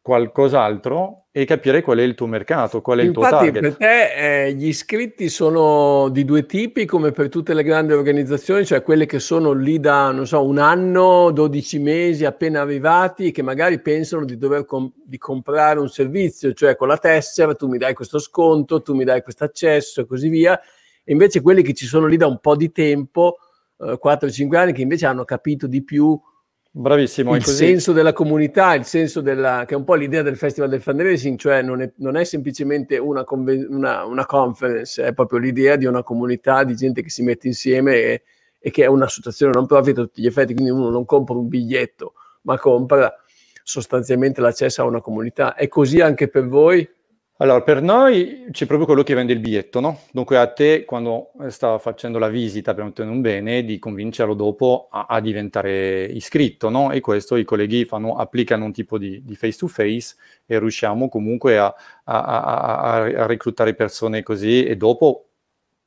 qualcos'altro 0.10 1.26
e 1.32 1.46
capire 1.46 1.84
qual 1.84 2.00
è 2.00 2.02
il 2.02 2.16
tuo 2.16 2.26
mercato, 2.26 2.82
qual 2.82 2.98
è 2.98 3.04
Infatti, 3.04 3.20
il 3.20 3.30
tuo 3.30 3.38
target. 3.38 3.62
per 3.62 3.78
te 3.78 4.46
eh, 4.48 4.54
gli 4.54 4.66
iscritti 4.66 5.30
sono 5.30 6.10
di 6.10 6.26
due 6.26 6.48
tipi, 6.48 6.86
come 6.86 7.12
per 7.12 7.30
tutte 7.30 7.54
le 7.54 7.62
grandi 7.62 7.94
organizzazioni, 7.94 8.66
cioè 8.66 8.82
quelle 8.82 9.06
che 9.06 9.20
sono 9.20 9.52
lì 9.52 9.80
da, 9.80 10.10
non 10.10 10.26
so, 10.26 10.44
un 10.44 10.58
anno, 10.58 11.30
12 11.30 11.78
mesi 11.78 12.26
appena 12.26 12.62
arrivati, 12.62 13.30
che 13.30 13.44
magari 13.44 13.80
pensano 13.80 14.26
di 14.26 14.36
dover 14.36 14.66
com- 14.66 14.92
di 15.06 15.20
comprare 15.20 15.78
un 15.80 15.90
servizio, 15.90 16.54
cioè 16.54 16.76
con 16.76 16.88
la 16.88 16.98
tessera 16.98 17.54
tu 17.54 17.68
mi 17.68 17.78
dai 17.78 17.94
questo 17.94 18.18
sconto, 18.18 18.82
tu 18.82 18.96
mi 18.96 19.04
dai 19.04 19.22
questo 19.22 19.44
accesso 19.44 20.02
e 20.02 20.08
così 20.08 20.28
via, 20.28 20.60
e 20.60 21.12
invece 21.12 21.42
quelli 21.42 21.62
che 21.62 21.76
ci 21.76 21.86
sono 21.86 22.08
lì 22.08 22.18
da 22.18 22.26
un 22.26 22.40
po' 22.40 22.56
di 22.56 22.72
tempo, 22.72 23.38
eh, 23.78 24.00
4-5 24.02 24.56
anni, 24.56 24.74
che 24.74 24.82
invece 24.82 25.06
hanno 25.06 25.26
capito 25.26 25.68
di 25.68 25.84
più 25.84 26.20
Bravissimo. 26.72 27.36
Il 27.36 27.44
senso 27.44 27.94
della 27.94 28.14
comunità, 28.14 28.76
il 28.76 28.86
senso 28.86 29.22
della, 29.22 29.64
che 29.66 29.74
è 29.74 29.78
un 29.78 29.84
po' 29.84 29.96
l'idea 29.96 30.22
del 30.22 30.38
Festival 30.38 30.70
del 30.70 30.82
Fundraising, 30.82 31.38
cioè 31.38 31.64
non 31.64 31.82
è, 31.82 31.92
non 31.98 32.16
è 32.16 32.24
semplicemente 32.24 32.98
una, 33.00 33.24
conven- 33.24 33.66
una, 33.70 34.06
una, 34.06 34.26
conference, 34.28 35.04
è 35.04 35.14
proprio 35.14 35.40
l'idea 35.40 35.76
di 35.78 35.86
una 35.86 36.04
comunità 36.04 36.64
di 36.64 36.76
gente 36.76 37.02
che 37.02 37.10
si 37.10 37.24
mette 37.24 37.48
insieme 37.48 37.96
e, 37.96 38.24
e 38.60 38.70
che 38.70 38.84
è 38.84 38.88
un'associazione 38.88 39.52
non 39.54 39.66
profit 39.66 39.98
a 39.98 40.02
tutti 40.02 40.22
gli 40.22 40.28
effetti, 40.28 40.54
quindi 40.54 40.72
uno 40.72 40.92
non 40.92 41.06
compra 41.06 41.36
un 41.36 41.48
biglietto, 41.48 42.14
ma 42.44 42.60
compra 42.60 43.12
sostanzialmente 43.64 44.40
l'accesso 44.40 44.84
a 44.84 44.86
una 44.86 45.02
comunità. 45.02 45.56
È 45.56 45.68
così 45.68 46.02
anche 46.02 46.28
per 46.28 46.48
voi? 46.48 46.88
Allora, 47.42 47.62
per 47.62 47.82
noi 47.82 48.48
c'è 48.52 48.66
proprio 48.66 48.86
quello 48.86 49.02
che 49.02 49.14
vende 49.14 49.32
il 49.32 49.40
biglietto, 49.40 49.80
no? 49.80 50.02
Dunque 50.12 50.38
a 50.38 50.48
te, 50.48 50.84
quando 50.84 51.32
sta 51.48 51.78
facendo 51.78 52.20
la 52.20 52.28
visita 52.28 52.74
per 52.74 52.84
ottenere 52.84 53.16
un 53.16 53.22
bene, 53.22 53.64
di 53.64 53.80
convincerlo 53.80 54.34
dopo 54.34 54.90
a, 54.92 55.06
a 55.08 55.22
diventare 55.22 56.04
iscritto, 56.04 56.68
no? 56.68 56.92
E 56.92 57.00
questo 57.00 57.38
i 57.38 57.46
colleghi 57.46 57.86
fanno, 57.86 58.18
applicano 58.18 58.66
un 58.66 58.74
tipo 58.74 58.98
di, 58.98 59.24
di 59.24 59.36
face-to-face 59.38 60.16
e 60.46 60.60
riusciamo 60.60 61.08
comunque 61.08 61.58
a, 61.58 61.74
a, 62.04 63.04
a 63.04 63.26
reclutare 63.26 63.74
persone 63.74 64.22
così 64.22 64.66
e 64.66 64.76
dopo 64.76 65.30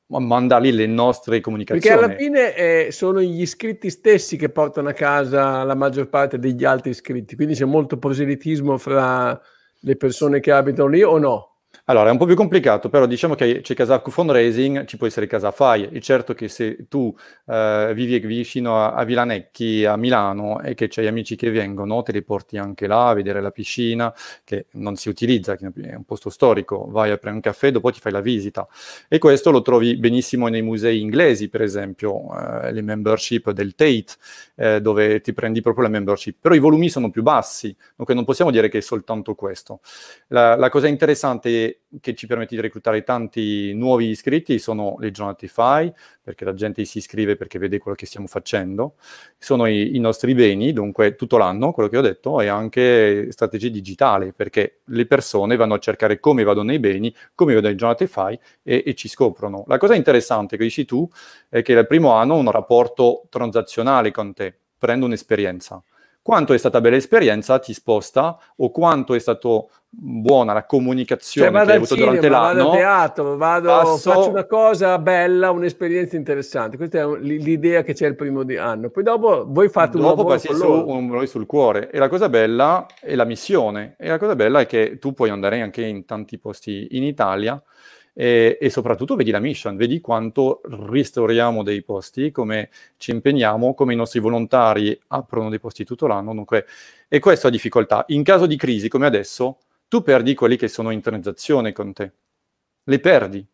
mandargli 0.07 0.71
le 0.71 0.87
nostre 0.87 1.39
comunicazioni. 1.39 1.95
Perché 1.95 2.05
alla 2.05 2.15
fine 2.15 2.55
eh, 2.55 2.91
sono 2.91 3.21
gli 3.21 3.41
iscritti 3.41 3.91
stessi 3.91 4.37
che 4.37 4.49
portano 4.49 4.89
a 4.89 4.93
casa 4.93 5.61
la 5.61 5.75
maggior 5.75 6.09
parte 6.09 6.39
degli 6.39 6.65
altri 6.65 6.89
iscritti, 6.89 7.35
quindi 7.35 7.53
c'è 7.53 7.65
molto 7.65 7.99
proselitismo 7.99 8.79
fra 8.79 9.39
le 9.83 9.95
persone 9.97 10.39
che 10.39 10.51
abitano 10.51 10.89
lì 10.89 11.03
o 11.03 11.17
no? 11.17 11.52
Allora, 11.85 12.07
è 12.07 12.11
un 12.11 12.17
po' 12.17 12.25
più 12.25 12.35
complicato, 12.35 12.87
però 12.87 13.05
diciamo 13.05 13.35
che 13.35 13.59
c'è 13.59 13.75
Casacco 13.75 14.09
Fundraising, 14.09 14.85
ci 14.85 14.95
può 14.95 15.05
essere 15.05 15.27
Casafai. 15.27 15.89
È 15.91 15.99
certo 15.99 16.33
che 16.33 16.47
se 16.47 16.87
tu 16.87 17.13
eh, 17.47 17.91
vivi 17.93 18.19
vicino 18.19 18.77
a, 18.77 18.93
a, 18.93 19.03
Vilanecchi, 19.03 19.83
a 19.83 19.97
Milano, 19.97 20.61
e 20.61 20.75
che 20.75 20.87
c'hai 20.87 21.07
amici 21.07 21.35
che 21.35 21.49
vengono, 21.49 22.01
te 22.01 22.13
li 22.13 22.23
porti 22.23 22.57
anche 22.57 22.87
là 22.87 23.09
a 23.09 23.13
vedere 23.13 23.41
la 23.41 23.51
piscina, 23.51 24.13
che 24.45 24.67
non 24.73 24.95
si 24.95 25.09
utilizza, 25.09 25.57
che 25.57 25.71
è 25.75 25.95
un 25.95 26.05
posto 26.05 26.29
storico, 26.29 26.87
vai 26.89 27.11
a 27.11 27.17
prendere 27.17 27.35
un 27.35 27.41
caffè, 27.41 27.71
dopo 27.71 27.91
ti 27.91 27.99
fai 27.99 28.13
la 28.13 28.21
visita. 28.21 28.65
E 29.09 29.17
questo 29.17 29.51
lo 29.51 29.61
trovi 29.61 29.97
benissimo 29.97 30.47
nei 30.47 30.61
musei 30.61 31.01
inglesi, 31.01 31.49
per 31.49 31.61
esempio, 31.61 32.33
eh, 32.63 32.71
le 32.71 32.81
membership 32.81 33.51
del 33.51 33.75
Tate, 33.75 34.13
eh, 34.55 34.79
dove 34.79 35.19
ti 35.19 35.33
prendi 35.33 35.59
proprio 35.59 35.83
la 35.83 35.89
membership. 35.89 36.37
Però 36.39 36.55
i 36.55 36.59
volumi 36.59 36.89
sono 36.89 37.09
più 37.09 37.23
bassi, 37.23 37.75
dunque 37.97 38.15
non 38.15 38.23
possiamo 38.23 38.51
dire 38.51 38.69
che 38.69 38.77
è 38.77 38.81
soltanto 38.81 39.35
questo. 39.35 39.81
La, 40.27 40.55
la 40.55 40.69
cosa 40.69 40.87
interessante 40.87 41.62
che 42.01 42.15
ci 42.15 42.27
permette 42.27 42.55
di 42.55 42.61
reclutare 42.61 43.03
tanti 43.03 43.73
nuovi 43.73 44.07
iscritti 44.07 44.57
sono 44.59 44.95
le 44.99 45.11
giornate 45.11 45.47
FI, 45.47 45.93
perché 46.21 46.45
la 46.45 46.53
gente 46.53 46.83
si 46.85 46.97
iscrive 46.99 47.35
perché 47.35 47.59
vede 47.59 47.77
quello 47.77 47.95
che 47.95 48.05
stiamo 48.05 48.27
facendo, 48.27 48.95
sono 49.37 49.65
i, 49.67 49.95
i, 49.95 49.99
nostri 49.99 50.33
beni, 50.33 50.73
dunque 50.73 51.15
tutto 51.15 51.37
l'anno, 51.37 51.71
quello 51.71 51.89
che 51.89 51.97
ho 51.97 52.01
detto, 52.01 52.41
e 52.41 52.47
anche 52.47 53.27
strategie 53.31 53.69
digitali, 53.69 54.33
perché 54.33 54.79
le 54.85 55.05
persone 55.05 55.55
vanno 55.55 55.75
a 55.75 55.79
cercare 55.79 56.19
come 56.19 56.43
vado 56.43 56.63
nei 56.63 56.79
beni, 56.79 57.13
come 57.35 57.53
vedo 57.53 57.67
le 57.67 57.75
giornate 57.75 58.07
FI 58.07 58.39
e, 58.63 58.83
e 58.85 58.93
ci 58.95 59.07
scoprono. 59.07 59.63
La 59.67 59.77
cosa 59.77 59.95
interessante 59.95 60.57
che 60.57 60.63
dici 60.63 60.85
tu 60.85 61.07
è 61.49 61.61
che 61.61 61.73
il 61.73 61.87
primo 61.87 62.11
anno 62.13 62.35
ho 62.35 62.39
un 62.39 62.51
rapporto 62.51 63.27
transazionale 63.29 64.11
con 64.11 64.33
te, 64.33 64.53
prendo 64.77 65.05
un'esperienza 65.05 65.83
quanto 66.23 66.53
è 66.53 66.57
stata 66.57 66.81
bella 66.81 66.95
l'esperienza 66.95 67.59
ti 67.59 67.73
sposta 67.73 68.39
o 68.55 68.71
quanto 68.71 69.13
è 69.13 69.19
stata 69.19 69.65
buona 69.95 70.53
la 70.53 70.65
comunicazione 70.65 71.51
cioè, 71.51 71.65
che 71.65 71.71
hai 71.71 71.77
avuto 71.77 71.95
cinema, 71.95 72.11
durante 72.13 72.29
l'anno. 72.29 72.63
Vado 72.63 72.71
a 72.71 72.75
teatro, 72.75 73.37
vado, 73.37 73.67
passo... 73.67 74.11
faccio 74.11 74.29
una 74.29 74.45
cosa 74.45 74.97
bella, 74.97 75.51
un'esperienza 75.51 76.15
interessante. 76.15 76.77
Questa 76.77 77.01
è 77.01 77.05
l'idea 77.19 77.83
che 77.83 77.93
c'è 77.93 78.07
il 78.07 78.15
primo 78.15 78.43
anno. 78.57 78.89
Poi 78.89 79.03
dopo 79.03 79.45
voi 79.47 79.69
fate 79.69 79.97
un 79.97 80.03
dopo 80.03 80.23
passi 80.23 80.51
su 80.53 80.65
un 80.65 81.27
sul 81.27 81.45
cuore. 81.45 81.91
E 81.91 81.99
la 81.99 82.09
cosa 82.09 82.29
bella 82.29 82.87
è 82.99 83.13
la 83.15 83.25
missione. 83.25 83.95
E 83.99 84.07
la 84.07 84.17
cosa 84.17 84.35
bella 84.35 84.61
è 84.61 84.65
che 84.65 84.97
tu 84.99 85.13
puoi 85.13 85.29
andare 85.29 85.61
anche 85.61 85.83
in 85.83 86.05
tanti 86.05 86.39
posti 86.39 86.87
in 86.91 87.03
Italia 87.03 87.61
e, 88.13 88.57
e, 88.61 88.69
soprattutto 88.69 89.15
vedi 89.15 89.31
la 89.31 89.39
mission, 89.39 89.75
vedi 89.75 89.99
quanto 89.99 90.61
restauriamo 90.63 91.63
dei 91.63 91.81
posti, 91.83 92.31
come 92.31 92.69
ci 92.97 93.11
impegniamo, 93.11 93.73
come 93.73 93.93
i 93.93 93.95
nostri 93.95 94.19
volontari 94.19 94.97
aprono 95.07 95.49
dei 95.49 95.59
posti 95.59 95.83
tutto 95.83 96.07
l'anno. 96.07 96.33
Dunque, 96.33 96.65
e 97.07 97.19
questa 97.19 97.47
è 97.47 97.49
la 97.49 97.55
difficoltà. 97.55 98.05
In 98.09 98.23
caso 98.23 98.45
di 98.45 98.55
crisi 98.55 98.87
come 98.87 99.07
adesso, 99.07 99.57
tu 99.87 100.01
perdi 100.03 100.33
quelli 100.35 100.57
che 100.57 100.67
sono 100.67 100.91
in 100.91 101.01
transazione 101.01 101.71
con 101.71 101.93
te. 101.93 102.11
Le 102.83 102.99
perdi, 102.99 103.45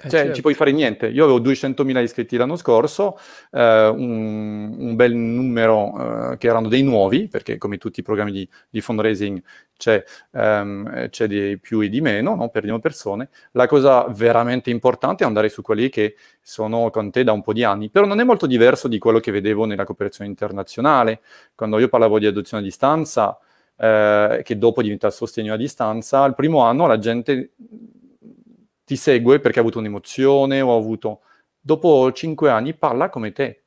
cioè, 0.00 0.10
certo. 0.10 0.34
ci 0.34 0.42
puoi 0.42 0.54
fare 0.54 0.70
niente. 0.70 1.08
Io 1.08 1.24
avevo 1.24 1.40
200.000 1.40 2.00
iscritti 2.00 2.36
l'anno 2.36 2.54
scorso, 2.54 3.18
eh, 3.50 3.88
un, 3.88 4.76
un, 4.78 4.94
bel 4.94 5.12
numero 5.12 6.30
eh, 6.32 6.38
che 6.38 6.46
erano 6.46 6.68
dei 6.68 6.84
nuovi, 6.84 7.26
perché 7.26 7.58
come 7.58 7.78
tutti 7.78 7.98
i 7.98 8.04
programmi 8.04 8.30
di, 8.30 8.48
di 8.70 8.80
fundraising 8.80 9.42
c'è, 9.76 10.00
um, 10.30 11.08
c'è, 11.08 11.26
di 11.26 11.58
più 11.60 11.80
e 11.80 11.88
di 11.88 12.00
meno, 12.00 12.36
no? 12.36 12.48
perdiamo 12.48 12.78
persone. 12.78 13.28
La 13.52 13.66
cosa 13.66 14.06
veramente 14.08 14.70
importante 14.70 15.24
è 15.24 15.26
andare 15.26 15.48
su 15.48 15.62
quelli 15.62 15.88
che 15.88 16.14
sono 16.40 16.90
con 16.90 17.10
te 17.10 17.24
da 17.24 17.32
un 17.32 17.42
po' 17.42 17.52
di 17.52 17.64
anni, 17.64 17.90
però 17.90 18.06
non 18.06 18.20
è 18.20 18.24
molto 18.24 18.46
diverso 18.46 18.86
di 18.86 18.98
quello 18.98 19.18
che 19.18 19.32
vedevo 19.32 19.64
nella 19.64 19.84
cooperazione 19.84 20.30
internazionale. 20.30 21.22
Quando 21.56 21.76
io 21.80 21.88
parlavo 21.88 22.20
di 22.20 22.26
adozione 22.26 22.62
a 22.62 22.66
distanza, 22.66 23.36
eh, 23.76 24.42
che 24.44 24.58
dopo 24.58 24.80
diventa 24.80 25.10
sostegno 25.10 25.54
a 25.54 25.56
distanza, 25.56 26.24
il 26.24 26.36
primo 26.36 26.60
anno 26.60 26.86
la 26.86 27.00
gente 27.00 27.50
ti 28.88 28.96
segue 28.96 29.38
perché 29.38 29.58
ha 29.58 29.60
avuto 29.60 29.78
un'emozione 29.78 30.62
o 30.62 30.74
ha 30.74 30.78
avuto... 30.78 31.20
Dopo 31.60 32.10
cinque 32.12 32.48
anni 32.48 32.72
parla 32.72 33.10
come 33.10 33.32
te, 33.32 33.64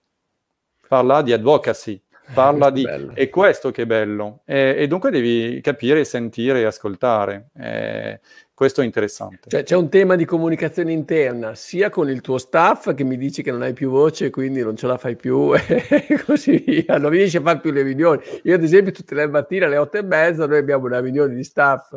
parla 0.88 1.22
di 1.22 1.32
advocacy, 1.32 2.02
parla 2.34 2.72
di... 2.72 2.84
È 3.14 3.30
questo 3.30 3.70
che 3.70 3.84
è 3.84 3.86
bello. 3.86 4.42
E, 4.46 4.74
e, 4.80 4.88
dunque 4.88 5.12
devi 5.12 5.62
capire, 5.62 6.04
sentire 6.06 6.62
e 6.62 6.64
ascoltare. 6.64 7.52
E 7.56 8.20
questo 8.56 8.82
è 8.82 8.86
interessante. 8.86 9.48
Cioè, 9.48 9.62
c'è 9.62 9.76
un 9.76 9.90
tema 9.90 10.16
di 10.16 10.26
comunicazione 10.26 10.92
interna, 10.92 11.54
sia 11.54 11.92
con 11.92 12.10
il 12.10 12.22
tuo 12.22 12.40
staff 12.40 12.92
che 12.96 13.04
mi 13.04 13.18
dici 13.18 13.44
che 13.44 13.52
non 13.52 13.62
hai 13.62 13.74
più 13.74 13.92
voce, 13.92 14.32
quindi 14.32 14.64
non 14.64 14.76
ce 14.76 14.88
la 14.88 14.98
fai 14.98 15.16
più 15.16 15.54
e 15.54 16.24
così 16.26 16.58
via, 16.66 16.98
non 16.98 17.12
riesci 17.12 17.38
a 17.38 17.42
fare 17.42 17.60
più 17.60 17.72
le 17.72 17.84
riunioni. 17.84 18.24
Io 18.44 18.56
ad 18.56 18.64
esempio 18.64 18.92
tutte 18.92 19.14
le 19.14 19.28
mattine 19.28 19.66
alle 19.66 19.78
otto 19.78 19.98
e 19.98 20.02
mezza 20.02 20.48
noi 20.48 20.58
abbiamo 20.58 20.86
una 20.86 21.00
riunione 21.00 21.36
di 21.36 21.44
staff 21.44 21.94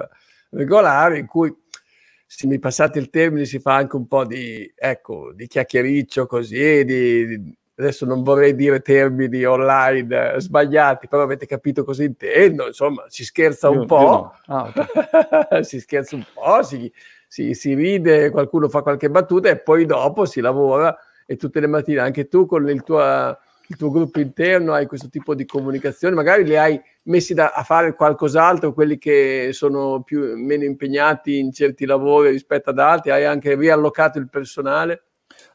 regolare 0.50 1.18
in 1.18 1.26
cui 1.26 1.54
se 2.36 2.48
mi 2.48 2.58
passate 2.58 2.98
il 2.98 3.10
termine, 3.10 3.44
si 3.44 3.60
fa 3.60 3.76
anche 3.76 3.94
un 3.94 4.08
po' 4.08 4.24
di, 4.24 4.70
ecco, 4.74 5.32
di 5.32 5.46
chiacchiericcio 5.46 6.26
così, 6.26 6.84
di, 6.84 7.26
di, 7.26 7.56
adesso 7.76 8.04
non 8.06 8.24
vorrei 8.24 8.56
dire 8.56 8.80
termini 8.80 9.44
online 9.44 10.34
sbagliati, 10.38 11.06
però 11.06 11.22
avete 11.22 11.46
capito 11.46 11.84
cosa 11.84 12.02
intendo, 12.02 12.66
insomma, 12.66 13.04
si 13.06 13.24
scherza 13.24 13.70
un 13.70 13.82
io, 13.82 13.86
po', 13.86 14.00
io 14.00 14.08
no. 14.08 14.34
ah, 14.46 14.72
okay. 14.74 15.62
si 15.62 15.78
scherza 15.78 16.16
un 16.16 16.24
po', 16.34 16.62
si, 16.64 16.92
si, 17.28 17.54
si 17.54 17.74
ride, 17.74 18.30
qualcuno 18.30 18.68
fa 18.68 18.82
qualche 18.82 19.08
battuta 19.08 19.48
e 19.48 19.58
poi 19.58 19.86
dopo 19.86 20.24
si 20.24 20.40
lavora 20.40 20.96
e 21.26 21.36
tutte 21.36 21.60
le 21.60 21.68
mattine 21.68 22.00
anche 22.00 22.26
tu 22.26 22.46
con 22.46 22.68
il 22.68 22.82
tuo 22.82 23.38
il 23.68 23.76
tuo 23.76 23.90
gruppo 23.90 24.20
interno, 24.20 24.72
hai 24.72 24.86
questo 24.86 25.08
tipo 25.08 25.34
di 25.34 25.46
comunicazione, 25.46 26.14
magari 26.14 26.44
li 26.44 26.56
hai 26.56 26.80
messi 27.04 27.34
da, 27.34 27.52
a 27.52 27.62
fare 27.62 27.94
qualcos'altro, 27.94 28.72
quelli 28.72 28.98
che 28.98 29.50
sono 29.52 30.02
più, 30.02 30.36
meno 30.36 30.64
impegnati 30.64 31.38
in 31.38 31.52
certi 31.52 31.86
lavori 31.86 32.30
rispetto 32.30 32.70
ad 32.70 32.78
altri, 32.78 33.10
hai 33.10 33.24
anche 33.24 33.54
riallocato 33.54 34.18
il 34.18 34.28
personale? 34.28 35.04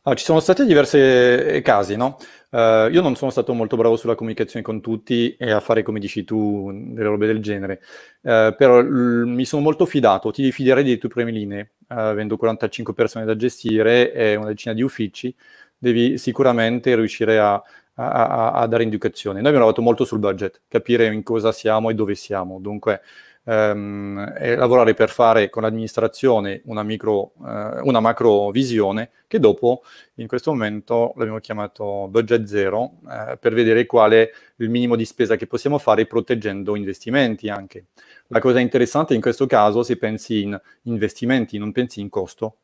Ah, 0.04 0.14
ci 0.16 0.24
sono 0.24 0.40
stati 0.40 0.66
diversi 0.66 0.98
eh, 0.98 1.62
casi, 1.64 1.96
no? 1.96 2.18
Uh, 2.52 2.90
io 2.90 3.02
non 3.02 3.16
sono 3.16 3.30
stato 3.30 3.54
molto 3.54 3.78
bravo 3.78 3.96
sulla 3.96 4.16
comunicazione 4.16 4.66
con 4.66 4.82
tutti 4.82 5.36
e 5.36 5.52
a 5.52 5.60
fare, 5.60 5.84
come 5.84 6.00
dici 6.00 6.24
tu, 6.24 6.72
delle 6.74 7.08
robe 7.08 7.28
del 7.28 7.42
genere, 7.42 7.80
uh, 8.22 8.56
però 8.56 8.82
l- 8.82 9.26
mi 9.28 9.46
sono 9.46 9.62
molto 9.62 9.86
fidato, 9.86 10.32
ti 10.32 10.52
fiderei 10.52 10.84
delle 10.84 10.98
tue 10.98 11.10
prime 11.10 11.32
linee, 11.32 11.74
uh, 11.90 11.94
avendo 11.94 12.38
45 12.38 12.94
persone 12.96 13.26
da 13.26 13.36
gestire 13.36 14.12
e 14.14 14.36
una 14.36 14.48
decina 14.48 14.74
di 14.74 14.82
uffici, 14.82 15.34
devi 15.78 16.18
sicuramente 16.18 16.96
riuscire 16.96 17.38
a, 17.38 17.62
a, 18.08 18.52
a, 18.52 18.68
dare 18.68 18.84
indicazioni. 18.84 19.38
Noi 19.38 19.48
abbiamo 19.48 19.66
lavorato 19.66 19.82
molto 19.82 20.06
sul 20.06 20.20
budget, 20.20 20.62
capire 20.68 21.06
in 21.14 21.24
cosa 21.24 21.52
siamo 21.52 21.90
e 21.90 21.94
dove 21.94 22.16
siamo. 22.16 22.60
Dunque, 22.60 23.02
ehm, 23.44 24.56
lavorare 24.58 24.94
per 24.94 25.10
fare 25.10 25.50
con 25.50 25.64
l'amministrazione 25.64 26.62
una, 26.66 26.84
micro, 26.84 27.34
eh, 27.46 27.82
una 27.82 28.00
macro 28.00 28.52
visione 28.52 29.10
che 29.28 29.40
dopo 29.40 29.84
in 30.16 30.28
questo 30.28 30.52
momento 30.52 31.14
l'abbiamo 31.18 31.40
chiamato 31.40 32.08
budget 32.10 32.46
zero 32.46 32.94
eh, 33.10 33.38
per 33.38 33.54
vedere 33.54 33.86
qual 33.86 34.12
è 34.12 34.30
il 34.58 34.70
minimo 34.70 34.96
di 34.96 35.06
spesa 35.06 35.36
che 35.36 35.48
possiamo 35.48 35.78
fare 35.78 36.06
proteggendo 36.06 36.76
investimenti 36.76 37.50
anche. 37.50 37.88
La 38.28 38.40
cosa 38.40 38.60
interessante 38.60 39.14
in 39.14 39.22
questo 39.22 39.46
caso, 39.46 39.84
se 39.84 39.98
pensi 39.98 40.44
in 40.44 40.60
investimenti, 40.84 41.58
non 41.58 41.72
pensi 41.72 42.00
in 42.00 42.10
costo, 42.10 42.58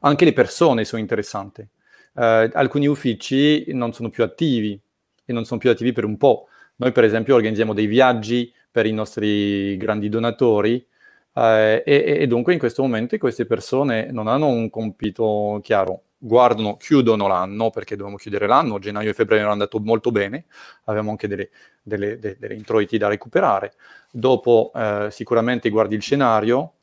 anche 0.00 0.24
le 0.24 0.32
persone 0.32 0.84
sono 0.84 1.00
interessanti. 1.00 1.66
Eh, 2.16 2.50
alcuni 2.52 2.86
uffici 2.86 3.66
non 3.72 3.92
sono 3.92 4.08
più 4.08 4.24
attivi 4.24 4.80
e 5.24 5.32
non 5.32 5.44
sono 5.44 5.60
più 5.60 5.70
attivi 5.70 5.92
per 5.92 6.04
un 6.04 6.16
po'. 6.16 6.48
Noi 6.76 6.92
per 6.92 7.04
esempio 7.04 7.34
organizziamo 7.34 7.74
dei 7.74 7.86
viaggi 7.86 8.52
per 8.70 8.86
i 8.86 8.92
nostri 8.92 9.76
grandi 9.76 10.08
donatori 10.08 10.86
eh, 11.34 11.82
e, 11.84 12.16
e, 12.20 12.26
dunque 12.26 12.54
in 12.54 12.58
questo 12.58 12.82
momento 12.82 13.16
queste 13.18 13.44
persone 13.44 14.10
non 14.10 14.26
hanno 14.26 14.46
un 14.46 14.70
compito 14.70 15.60
chiaro, 15.62 16.04
guardano, 16.16 16.76
chiudono 16.78 17.26
l'anno 17.26 17.70
perché 17.70 17.94
dovevamo 17.94 18.16
chiudere 18.16 18.46
l'anno, 18.46 18.78
gennaio 18.78 19.10
e 19.10 19.12
febbraio 19.12 19.42
hanno 19.42 19.52
andato 19.52 19.78
molto 19.80 20.10
bene, 20.10 20.46
avevamo 20.84 21.10
anche 21.10 21.28
delle, 21.28 21.50
delle, 21.82 22.18
delle, 22.18 22.36
delle 22.38 22.54
introiti 22.54 22.96
da 22.96 23.08
recuperare, 23.08 23.74
dopo 24.10 24.72
eh, 24.74 25.08
sicuramente 25.10 25.68
guardi 25.68 25.94
il 25.94 26.02
scenario, 26.02 26.75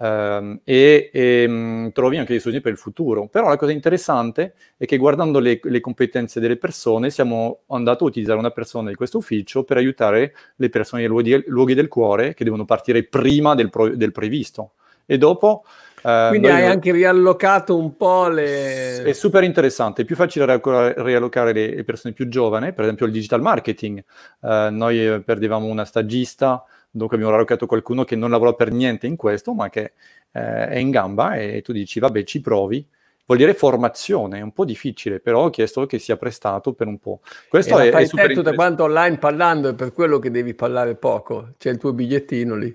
Uh, 0.00 0.60
e, 0.62 1.10
e 1.12 1.48
mh, 1.48 1.52
mm, 1.52 1.88
trovi 1.88 2.18
anche 2.18 2.30
dei 2.30 2.38
soluzioni 2.38 2.60
per 2.60 2.70
il 2.70 2.78
futuro. 2.78 3.26
Però 3.26 3.48
la 3.48 3.56
cosa 3.56 3.72
interessante 3.72 4.54
è 4.76 4.84
che 4.84 4.96
guardando 4.96 5.40
le, 5.40 5.58
le, 5.60 5.80
competenze 5.80 6.38
delle 6.38 6.56
persone 6.56 7.10
siamo 7.10 7.62
andati 7.68 8.04
a 8.04 8.06
utilizzare 8.06 8.38
una 8.38 8.52
persona 8.52 8.90
di 8.90 8.94
questo 8.94 9.18
ufficio 9.18 9.64
per 9.64 9.76
aiutare 9.76 10.34
le 10.54 10.68
persone 10.68 11.02
nei 11.02 11.10
luoghi, 11.10 11.42
luoghi 11.46 11.74
del 11.74 11.88
cuore 11.88 12.34
che 12.34 12.44
devono 12.44 12.64
partire 12.64 13.02
prima 13.02 13.56
del, 13.56 13.70
pro, 13.70 13.88
del 13.88 14.12
previsto. 14.12 14.72
E 15.04 15.18
dopo... 15.18 15.64
Uh, 16.00 16.28
Quindi 16.28 16.46
hai 16.46 16.64
anche 16.64 16.92
riallocato 16.92 17.76
un 17.76 17.96
po' 17.96 18.28
le... 18.28 19.02
È 19.02 19.12
super 19.12 19.42
interessante, 19.42 20.02
è 20.02 20.04
più 20.04 20.14
facile 20.14 20.60
riallocare 20.96 21.52
le, 21.52 21.82
persone 21.82 22.14
più 22.14 22.28
giovani, 22.28 22.72
per 22.72 22.84
esempio 22.84 23.04
il 23.06 23.10
digital 23.10 23.40
marketing. 23.40 24.04
Uh, 24.38 24.68
noi 24.70 25.20
perdevamo 25.24 25.66
una 25.66 25.84
stagista, 25.84 26.62
Dunque 26.90 27.16
abbiamo 27.16 27.34
rallocato 27.34 27.66
qualcuno 27.66 28.04
che 28.04 28.16
non 28.16 28.30
lavora 28.30 28.54
per 28.54 28.72
niente 28.72 29.06
in 29.06 29.16
questo, 29.16 29.52
ma 29.52 29.68
che 29.68 29.92
eh, 30.32 30.68
è 30.68 30.76
in 30.76 30.90
gamba 30.90 31.36
e 31.36 31.62
tu 31.62 31.72
dici, 31.72 32.00
vabbè, 32.00 32.24
ci 32.24 32.40
provi. 32.40 32.86
Vuol 33.26 33.40
dire 33.40 33.52
formazione, 33.52 34.38
è 34.38 34.40
un 34.40 34.52
po' 34.52 34.64
difficile, 34.64 35.20
però 35.20 35.44
ho 35.44 35.50
chiesto 35.50 35.84
che 35.84 35.98
sia 35.98 36.16
prestato 36.16 36.72
per 36.72 36.86
un 36.86 36.98
po'. 36.98 37.20
Questo 37.46 37.78
e 37.78 37.90
è, 37.90 37.94
è 37.94 38.06
super 38.06 38.32
tutto 38.32 38.54
quanto 38.54 38.84
online 38.84 39.18
parlando, 39.18 39.68
è 39.68 39.74
per 39.74 39.92
quello 39.92 40.18
che 40.18 40.30
devi 40.30 40.54
parlare 40.54 40.94
poco. 40.94 41.52
C'è 41.58 41.68
il 41.70 41.76
tuo 41.76 41.92
bigliettino 41.92 42.56
lì. 42.56 42.74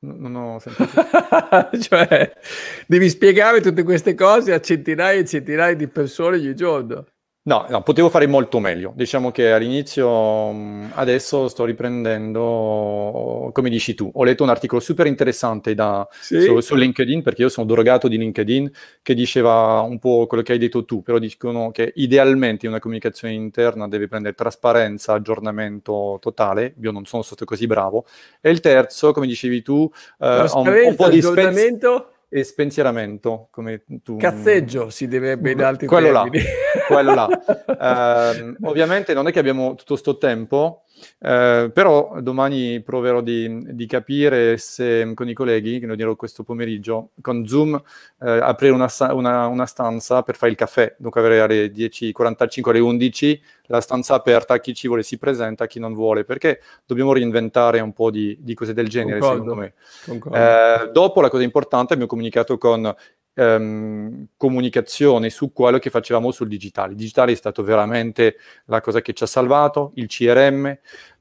Non 0.00 0.34
ho 0.34 0.58
sentito. 0.60 1.00
cioè, 1.80 2.32
devi 2.86 3.08
spiegare 3.08 3.62
tutte 3.62 3.82
queste 3.82 4.14
cose 4.14 4.52
a 4.52 4.60
centinaia 4.60 5.18
e 5.18 5.24
centinaia 5.24 5.74
di 5.74 5.88
persone 5.88 6.36
ogni 6.36 6.54
giorno. 6.54 7.06
No, 7.42 7.64
no, 7.70 7.82
potevo 7.82 8.10
fare 8.10 8.26
molto 8.26 8.58
meglio. 8.58 8.92
Diciamo 8.94 9.30
che 9.30 9.50
all'inizio, 9.50 10.52
mm, 10.52 10.90
adesso 10.92 11.48
sto 11.48 11.64
riprendendo, 11.64 13.48
come 13.54 13.70
dici 13.70 13.94
tu, 13.94 14.10
ho 14.12 14.24
letto 14.24 14.42
un 14.42 14.50
articolo 14.50 14.78
super 14.78 15.06
interessante 15.06 15.74
da, 15.74 16.06
sì. 16.20 16.38
su, 16.42 16.60
su, 16.60 16.74
LinkedIn, 16.74 17.22
perché 17.22 17.40
io 17.40 17.48
sono 17.48 17.66
drogato 17.66 18.08
di 18.08 18.18
LinkedIn, 18.18 18.70
che 19.00 19.14
diceva 19.14 19.80
un 19.80 19.98
po' 19.98 20.26
quello 20.26 20.42
che 20.42 20.52
hai 20.52 20.58
detto 20.58 20.84
tu, 20.84 21.02
però 21.02 21.16
dicono 21.16 21.70
che 21.70 21.94
idealmente 21.96 22.68
una 22.68 22.78
comunicazione 22.78 23.32
interna 23.32 23.88
deve 23.88 24.06
prendere 24.06 24.34
trasparenza, 24.34 25.14
aggiornamento 25.14 26.18
totale, 26.20 26.74
io 26.82 26.90
non 26.90 27.06
sono 27.06 27.22
stato 27.22 27.46
così 27.46 27.66
bravo. 27.66 28.04
E 28.42 28.50
il 28.50 28.60
terzo, 28.60 29.12
come 29.12 29.26
dicevi 29.26 29.62
tu, 29.62 29.90
eh, 30.18 30.44
un, 30.52 30.68
un, 30.88 30.94
po' 30.94 31.08
di 31.08 31.18
aggiornamento 31.18 32.09
e 32.32 32.44
spensieramento, 32.44 33.48
come 33.50 33.82
tu... 34.04 34.16
Cazzeggio 34.16 34.88
si 34.88 35.08
deve 35.08 35.32
in 35.32 35.62
altri 35.64 35.88
quello 35.88 36.12
termini. 36.12 36.38
Là, 36.38 36.84
quello 36.86 37.14
là. 37.14 37.28
uh, 37.66 38.56
ovviamente 38.68 39.12
non 39.14 39.26
è 39.26 39.32
che 39.32 39.40
abbiamo 39.40 39.70
tutto 39.70 39.94
questo 39.94 40.16
tempo, 40.16 40.84
uh, 41.18 41.70
però 41.72 42.20
domani 42.20 42.80
proverò 42.82 43.20
di, 43.20 43.74
di, 43.74 43.86
capire 43.86 44.56
se 44.58 45.12
con 45.14 45.28
i 45.28 45.32
colleghi, 45.32 45.78
che 45.78 45.86
lo 45.86 45.94
dirò 45.94 46.16
questo 46.16 46.42
pomeriggio, 46.42 47.10
con 47.20 47.46
Zoom, 47.46 47.72
uh, 47.72 48.26
aprire 48.26 48.72
una, 48.72 48.88
una, 49.10 49.46
una, 49.46 49.66
stanza 49.66 50.22
per 50.22 50.36
fare 50.36 50.52
il 50.52 50.56
caffè, 50.56 50.94
dunque 50.98 51.20
avere 51.20 51.40
alle 51.40 51.66
10.45 51.72 52.70
alle 52.70 52.78
11 52.80 53.42
la 53.70 53.80
stanza 53.80 54.14
aperta 54.14 54.54
a 54.54 54.58
chi 54.58 54.74
ci 54.74 54.88
vuole 54.88 55.02
si 55.02 55.16
presenta, 55.16 55.64
a 55.64 55.66
chi 55.66 55.78
non 55.78 55.94
vuole, 55.94 56.24
perché 56.24 56.60
dobbiamo 56.84 57.12
reinventare 57.12 57.80
un 57.80 57.92
po' 57.92 58.10
di, 58.10 58.36
di 58.40 58.54
cose 58.54 58.74
del 58.74 58.88
genere, 58.88 59.20
Concordo. 59.20 59.72
secondo 60.06 60.34
me. 60.34 60.38
Eh, 60.38 60.90
dopo 60.90 61.20
la 61.20 61.30
cosa 61.30 61.44
importante, 61.44 61.92
abbiamo 61.92 62.10
comunicato 62.10 62.58
con 62.58 62.92
ehm, 63.34 64.28
comunicazione 64.36 65.30
su 65.30 65.52
quello 65.52 65.78
che 65.78 65.90
facevamo 65.90 66.30
sul 66.30 66.48
digitale. 66.48 66.92
Il 66.92 66.96
digitale 66.96 67.32
è 67.32 67.34
stato 67.34 67.62
veramente 67.62 68.36
la 68.66 68.80
cosa 68.80 69.00
che 69.00 69.12
ci 69.12 69.22
ha 69.24 69.26
salvato, 69.26 69.92
il 69.94 70.06
CRM, 70.06 70.66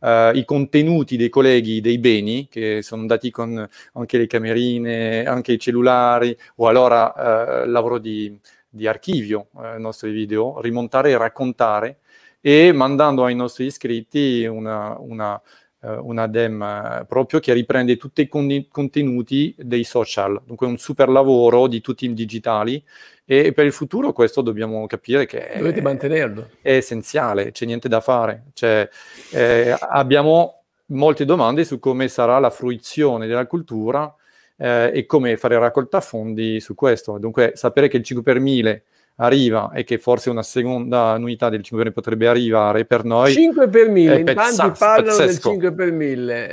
eh, 0.02 0.32
i 0.34 0.46
contenuti 0.46 1.18
dei 1.18 1.30
colleghi 1.30 1.82
dei 1.82 2.00
beni, 2.00 2.48
che 2.50 2.82
sono 2.82 3.02
andati 3.02 3.32
con 3.32 3.68
anche 3.94 4.18
le 4.18 4.28
camerine, 4.28 5.26
anche 5.26 5.54
i 5.54 5.60
cellulari, 5.60 6.36
o 6.58 6.68
allora 6.68 7.62
eh, 7.64 7.68
lavoro 7.68 7.98
di, 7.98 8.38
di 8.70 8.88
archivio, 8.88 9.48
eh, 9.62 9.78
i 9.78 9.82
nostri 9.82 10.12
video, 10.12 10.60
rimontare 10.62 11.12
e 11.12 11.18
raccontare 11.18 12.00
e 12.42 12.72
mandando 12.72 13.26
ai 13.26 13.36
nostri 13.36 13.66
iscritti 13.66 14.46
una, 14.46 14.96
una, 15.00 15.42
una 15.82 16.28
DEM 16.28 17.00
uh, 17.02 17.06
proprio 17.06 17.40
che 17.40 17.54
riprende 17.54 17.98
tutti 17.98 18.22
i 18.22 18.28
con- 18.28 18.68
contenuti 18.70 19.56
dei 19.58 19.84
social, 19.84 20.42
dunque 20.46 20.68
un 20.68 20.78
super 20.78 21.10
lavoro 21.10 21.68
di 21.68 21.82
tutti 21.82 22.06
i 22.06 22.14
digitali 22.14 22.84
e 23.26 23.54
per 23.54 23.66
il 23.66 23.72
futuro 23.72 24.12
questo 24.12 24.42
dobbiamo 24.42 24.88
capire 24.88 25.26
che 25.26 25.52
Dovete 25.56 25.80
è, 25.80 25.84
mantenerlo. 25.84 26.50
è 26.62 26.74
essenziale, 26.74 27.52
c'è 27.52 27.66
niente 27.66 27.88
da 27.88 28.02
fare. 28.02 28.46
Cioè, 28.54 28.90
eh, 29.32 29.76
abbiamo 29.80 30.64
molte 30.88 31.26
domande 31.26 31.64
su 31.64 31.80
come 31.80 32.08
sarà 32.08 32.40
la 32.40 32.50
fruizione 32.50 33.28
della 33.28 33.46
cultura 33.46 34.14
eh, 34.58 34.92
e 34.94 35.06
come 35.06 35.38
fare 35.38 35.60
raccolta 35.60 36.02
fondi 36.02 36.60
su 36.60 36.76
questo. 36.76 37.18
Dunque 37.18 37.52
sapere 37.56 37.88
che 37.88 37.98
il 37.98 38.04
5 38.04 38.24
per 38.24 38.40
1000 38.40 38.84
arriva 39.20 39.72
e 39.74 39.84
che 39.84 39.98
forse 39.98 40.30
una 40.30 40.44
seconda 40.44 41.14
unità 41.14 41.50
del 41.50 41.62
5 41.62 41.78
per 41.78 41.88
1000 41.88 41.92
potrebbe 41.92 42.28
arrivare 42.28 42.86
per 42.86 43.04
noi 43.04 43.34
5 43.34 43.68
per 43.68 43.90
1000 43.90 44.20
in 44.20 44.26
tanti 44.26 44.72
parlano 44.78 45.18
pazzesco. 45.18 45.26
del 45.26 45.40
5 45.40 45.74
per 45.74 45.92
1000 45.92 46.50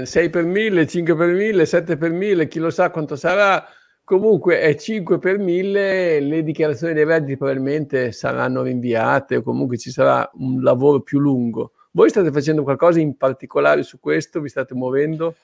eh, 0.00 0.06
6 0.06 0.30
per 0.30 0.44
1000 0.44 0.86
5 0.86 1.16
per 1.16 1.28
1000 1.28 1.66
7 1.66 1.96
per 1.96 2.10
1000 2.12 2.48
chi 2.48 2.58
lo 2.58 2.70
sa 2.70 2.90
quanto 2.90 3.16
sarà. 3.16 3.64
Comunque 4.04 4.60
è 4.60 4.76
5 4.76 5.18
per 5.18 5.38
1000 5.38 6.20
le 6.20 6.42
dichiarazioni 6.44 6.92
dei 6.92 7.04
redditi 7.04 7.36
probabilmente 7.36 8.12
saranno 8.12 8.62
rinviate 8.62 9.36
o 9.36 9.42
comunque 9.42 9.78
ci 9.78 9.90
sarà 9.90 10.30
un 10.34 10.62
lavoro 10.62 11.00
più 11.00 11.18
lungo. 11.18 11.72
Voi 11.90 12.08
state 12.10 12.30
facendo 12.30 12.62
qualcosa 12.62 13.00
in 13.00 13.16
particolare 13.16 13.82
su 13.82 13.98
questo? 13.98 14.40
Vi 14.40 14.48
state 14.48 14.74
muovendo 14.74 15.34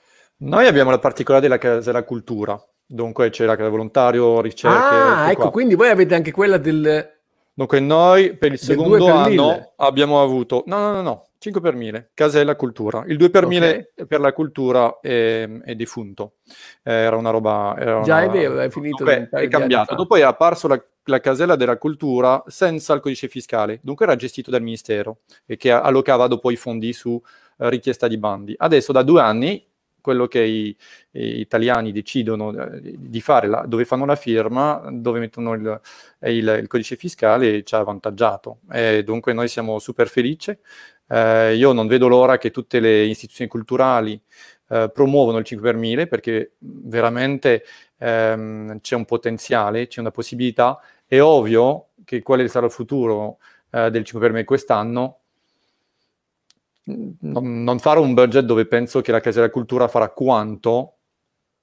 noi 0.43 0.67
abbiamo 0.67 0.89
la 0.89 0.99
particolare 0.99 1.41
della 1.41 1.57
Casa 1.57 1.79
della 1.91 2.03
Cultura, 2.03 2.61
dunque 2.85 3.29
c'è 3.29 3.45
la 3.45 3.55
Casa 3.55 3.69
Volontario, 3.69 4.41
ricerche. 4.41 4.77
Ah, 4.77 5.31
ecco, 5.31 5.41
qua. 5.43 5.51
quindi 5.51 5.75
voi 5.75 5.89
avete 5.89 6.15
anche 6.15 6.31
quella 6.31 6.57
del... 6.57 7.11
Dunque 7.55 7.79
noi 7.79 8.35
per 8.35 8.51
il 8.51 8.57
secondo 8.57 8.97
per 8.97 9.13
anno 9.13 9.27
1000. 9.27 9.73
abbiamo 9.77 10.21
avuto... 10.21 10.63
No, 10.65 10.79
no, 10.79 10.91
no, 10.91 11.01
no, 11.01 11.27
5 11.37 11.61
per 11.61 11.75
1000, 11.75 12.11
Casella 12.13 12.55
Cultura. 12.55 13.03
Il 13.07 13.17
2 13.17 13.29
per 13.29 13.45
okay. 13.45 13.59
1000 13.59 13.93
per 14.07 14.19
la 14.19 14.33
cultura 14.33 14.99
è, 14.99 15.47
è 15.47 15.75
defunto. 15.75 16.33
Era 16.81 17.15
una 17.15 17.29
roba... 17.29 17.75
Era 17.77 18.01
Già 18.01 18.15
una... 18.15 18.25
è 18.25 18.29
vero, 18.29 18.59
è 18.59 18.69
finito. 18.69 19.03
Beh, 19.03 19.29
è 19.29 19.47
cambiato. 19.47 19.95
Dopo 19.95 20.15
è 20.15 20.21
apparso 20.21 20.67
la, 20.67 20.83
la, 21.05 21.19
casella 21.19 21.55
della 21.55 21.77
cultura 21.77 22.43
senza 22.47 22.93
il 22.93 23.01
codice 23.01 23.27
fiscale, 23.27 23.79
dunque 23.83 24.05
era 24.05 24.15
gestito 24.15 24.49
dal 24.51 24.61
Ministero 24.61 25.19
e 25.45 25.55
che 25.55 25.71
allocava 25.71 26.27
dopo 26.27 26.49
i 26.49 26.55
fondi 26.55 26.91
su 26.91 27.11
uh, 27.11 27.21
richiesta 27.67 28.07
di 28.07 28.17
bandi. 28.17 28.55
Adesso 28.57 28.91
da 28.91 29.03
due 29.03 29.21
anni 29.21 29.71
quello 30.03 30.27
che 30.27 30.41
i, 30.41 30.75
i 31.11 31.39
italiani 31.39 31.93
decidono 31.93 32.51
eh, 32.51 32.81
di 32.97 33.21
fare, 33.21 33.47
la, 33.47 33.63
dove 33.65 33.85
fanno 33.85 34.05
la 34.05 34.17
firma, 34.17 34.83
dove 34.91 35.19
mettono 35.19 35.53
il, 35.53 35.81
il, 36.23 36.57
il 36.61 36.67
codice 36.67 36.97
fiscale, 36.97 37.63
ci 37.63 37.73
ha 37.73 37.79
avvantaggiato. 37.79 38.59
E 38.69 39.03
dunque 39.03 39.31
noi 39.31 39.47
siamo 39.47 39.79
super 39.79 40.09
felici. 40.09 40.55
Eh, 41.07 41.55
io 41.55 41.71
non 41.71 41.87
vedo 41.87 42.07
l'ora 42.07 42.37
che 42.37 42.51
tutte 42.51 42.79
le 42.79 43.03
istituzioni 43.03 43.49
culturali 43.49 44.21
eh, 44.69 44.89
promuovono 44.93 45.37
il 45.37 45.45
5 45.45 45.71
per 45.71 45.79
1000 45.79 46.07
perché 46.07 46.53
veramente 46.59 47.63
ehm, 47.97 48.79
c'è 48.81 48.95
un 48.95 49.05
potenziale, 49.05 49.87
c'è 49.87 50.01
una 50.01 50.11
possibilità. 50.11 50.79
È 51.05 51.21
ovvio 51.21 51.91
che 52.03 52.21
quale 52.21 52.47
sarà 52.49 52.65
il 52.65 52.71
futuro 52.71 53.37
eh, 53.71 53.89
del 53.89 54.03
5 54.03 54.19
per 54.19 54.31
1000 54.31 54.43
quest'anno 54.45 55.19
non, 56.85 57.63
non, 57.63 57.79
fare 57.79 57.99
un 57.99 58.13
budget 58.13 58.43
dove 58.43 58.65
penso 58.65 59.01
che 59.01 59.11
la 59.11 59.19
Casa 59.21 59.39
della 59.39 59.51
Cultura 59.51 59.87
farà 59.87 60.09
quanto 60.09 60.97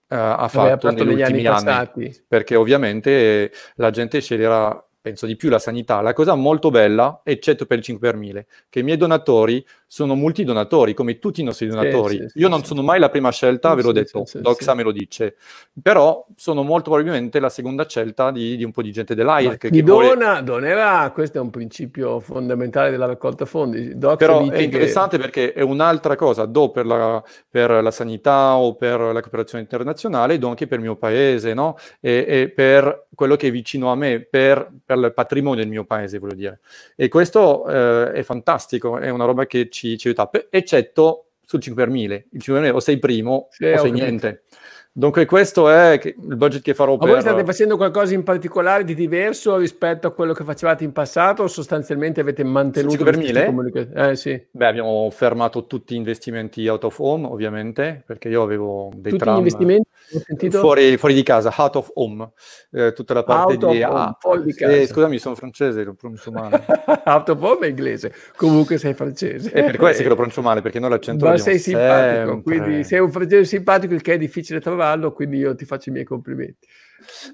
uh, 0.08 0.14
ha 0.14 0.48
fatto, 0.48 0.88
fatto 0.88 1.04
negli 1.04 1.20
ultimi 1.20 1.46
anni, 1.46 1.68
anni, 1.68 2.24
perché 2.26 2.56
ovviamente 2.56 3.52
la 3.74 3.90
gente 3.90 4.20
sceglierà 4.20 4.89
penso 5.00 5.26
di 5.26 5.36
più 5.36 5.48
la 5.48 5.58
sanità, 5.58 6.00
la 6.00 6.12
cosa 6.12 6.34
molto 6.34 6.70
bella, 6.70 7.20
eccetto 7.24 7.66
per 7.66 7.78
il 7.78 7.84
5 7.84 8.10
per 8.10 8.18
1000, 8.18 8.46
che 8.68 8.80
i 8.80 8.82
miei 8.82 8.96
donatori 8.96 9.64
sono 9.86 10.14
multidonatori, 10.14 10.94
come 10.94 11.18
tutti 11.18 11.40
i 11.40 11.44
nostri 11.44 11.66
donatori. 11.66 12.16
Sì, 12.16 12.28
sì, 12.28 12.38
Io 12.38 12.46
sì, 12.46 12.50
non 12.52 12.64
sono 12.64 12.82
mai 12.82 13.00
la 13.00 13.08
prima 13.08 13.30
scelta, 13.30 13.74
ve 13.74 13.82
l'ho 13.82 13.92
detto, 13.92 14.24
Doxa 14.34 14.74
me 14.74 14.84
lo 14.84 14.92
dice, 14.92 15.34
però 15.82 16.24
sono 16.36 16.62
molto 16.62 16.90
probabilmente 16.90 17.40
la 17.40 17.48
seconda 17.48 17.88
scelta 17.88 18.30
di, 18.30 18.56
di 18.56 18.62
un 18.62 18.70
po' 18.70 18.82
di 18.82 18.92
gente 18.92 19.14
dell'AIRC. 19.14 19.70
Chi 19.70 19.82
dona, 19.82 20.14
vuole... 20.14 20.42
donerà, 20.44 21.10
questo 21.12 21.38
è 21.38 21.40
un 21.40 21.50
principio 21.50 22.20
fondamentale 22.20 22.90
della 22.90 23.06
raccolta 23.06 23.46
fondi. 23.46 23.96
Doxa 23.98 24.16
però 24.16 24.48
è 24.48 24.60
interessante 24.60 25.16
che... 25.16 25.22
perché 25.22 25.52
è 25.52 25.62
un'altra 25.62 26.14
cosa, 26.14 26.44
do 26.44 26.70
per 26.70 26.86
la, 26.86 27.22
per 27.48 27.82
la, 27.82 27.90
sanità 27.90 28.56
o 28.56 28.76
per 28.76 29.00
la 29.00 29.20
cooperazione 29.20 29.62
internazionale, 29.64 30.38
do 30.38 30.48
anche 30.48 30.66
per 30.66 30.78
il 30.78 30.84
mio 30.84 30.96
paese, 30.96 31.52
no? 31.52 31.76
e, 32.00 32.24
e 32.28 32.48
per 32.48 33.06
quello 33.20 33.36
che 33.36 33.48
è 33.48 33.50
vicino 33.50 33.92
a 33.92 33.96
me, 33.96 34.20
per 34.20 34.72
per 34.82 34.96
il 34.96 35.12
patrimonio 35.12 35.60
del 35.62 35.70
mio 35.70 35.84
paese, 35.84 36.18
voglio 36.18 36.34
dire. 36.34 36.60
E 36.96 37.08
questo 37.08 37.68
eh, 37.68 38.12
è 38.12 38.22
fantastico, 38.22 38.96
è 38.96 39.10
una 39.10 39.26
roba 39.26 39.44
che 39.44 39.68
ci, 39.68 39.98
ci 39.98 40.06
aiuta, 40.06 40.30
eccetto 40.48 41.26
sul 41.44 41.60
5 41.60 41.84
per 41.84 41.92
1000. 41.92 42.14
Il 42.14 42.40
5 42.40 42.52
per 42.54 42.62
1000 42.62 42.76
o 42.76 42.80
sei 42.80 42.98
primo 42.98 43.48
sì, 43.50 43.66
o 43.66 43.76
sei 43.76 43.90
niente. 43.90 44.44
Dunque 44.92 45.24
questo 45.24 45.70
è 45.70 46.00
il 46.02 46.36
budget 46.36 46.62
che 46.62 46.74
farò 46.74 46.96
Ma 46.96 46.98
per... 46.98 47.10
voi 47.10 47.20
state 47.20 47.44
facendo 47.44 47.76
qualcosa 47.76 48.12
in 48.12 48.24
particolare 48.24 48.82
di 48.82 48.96
diverso 48.96 49.56
rispetto 49.56 50.08
a 50.08 50.10
quello 50.10 50.32
che 50.32 50.42
facevate 50.42 50.82
in 50.82 50.90
passato 50.90 51.44
o 51.44 51.46
sostanzialmente 51.46 52.20
avete 52.20 52.42
mantenuto... 52.42 53.04
per 53.04 53.16
mille? 53.16 53.88
Eh, 53.94 54.16
sì. 54.16 54.46
Beh, 54.50 54.66
abbiamo 54.66 55.08
fermato 55.12 55.66
tutti 55.66 55.94
gli 55.94 55.96
investimenti 55.96 56.66
out 56.66 56.82
of 56.82 56.98
home, 56.98 57.24
ovviamente, 57.28 58.02
perché 58.04 58.28
io 58.28 58.42
avevo 58.42 58.90
dei 58.92 59.12
tutti 59.12 59.22
tram... 59.22 59.34
gli 59.34 59.38
investimenti? 59.38 59.88
Fuori, 60.50 60.96
fuori, 60.96 61.14
di 61.14 61.22
casa, 61.22 61.54
out 61.56 61.76
of 61.76 61.90
home, 61.94 62.28
eh, 62.72 62.92
tutta 62.92 63.14
la 63.14 63.22
parte 63.22 63.64
out 63.64 63.70
di... 63.70 63.82
Ah, 63.84 64.16
di 64.42 64.52
casa. 64.52 64.72
Eh, 64.72 64.86
scusami, 64.88 65.18
sono 65.18 65.36
francese, 65.36 65.84
lo 65.84 65.94
pronuncio 65.94 66.32
male. 66.32 66.64
out 67.06 67.28
of 67.28 67.40
home 67.40 67.66
è 67.66 67.68
inglese, 67.68 68.12
comunque 68.34 68.76
sei 68.76 68.94
francese. 68.94 69.52
È 69.52 69.64
per 69.64 69.76
questo 69.76 70.02
che 70.02 70.08
lo 70.08 70.16
pronuncio 70.16 70.42
male, 70.42 70.62
perché 70.62 70.80
noi 70.80 70.90
l'accento 70.90 71.26
Ma 71.26 71.38
sei 71.38 71.60
simpatico, 71.60 72.32
sempre. 72.32 72.58
quindi 72.58 72.82
sei 72.82 72.98
un 72.98 73.12
francese 73.12 73.44
simpatico, 73.44 73.94
il 73.94 74.02
che 74.02 74.14
è 74.14 74.18
difficile 74.18 74.58
trovare 74.58 74.79
cavallo, 74.80 75.12
quindi 75.12 75.36
io 75.36 75.54
ti 75.54 75.64
faccio 75.64 75.90
i 75.90 75.92
miei 75.92 76.04
complimenti. 76.04 76.66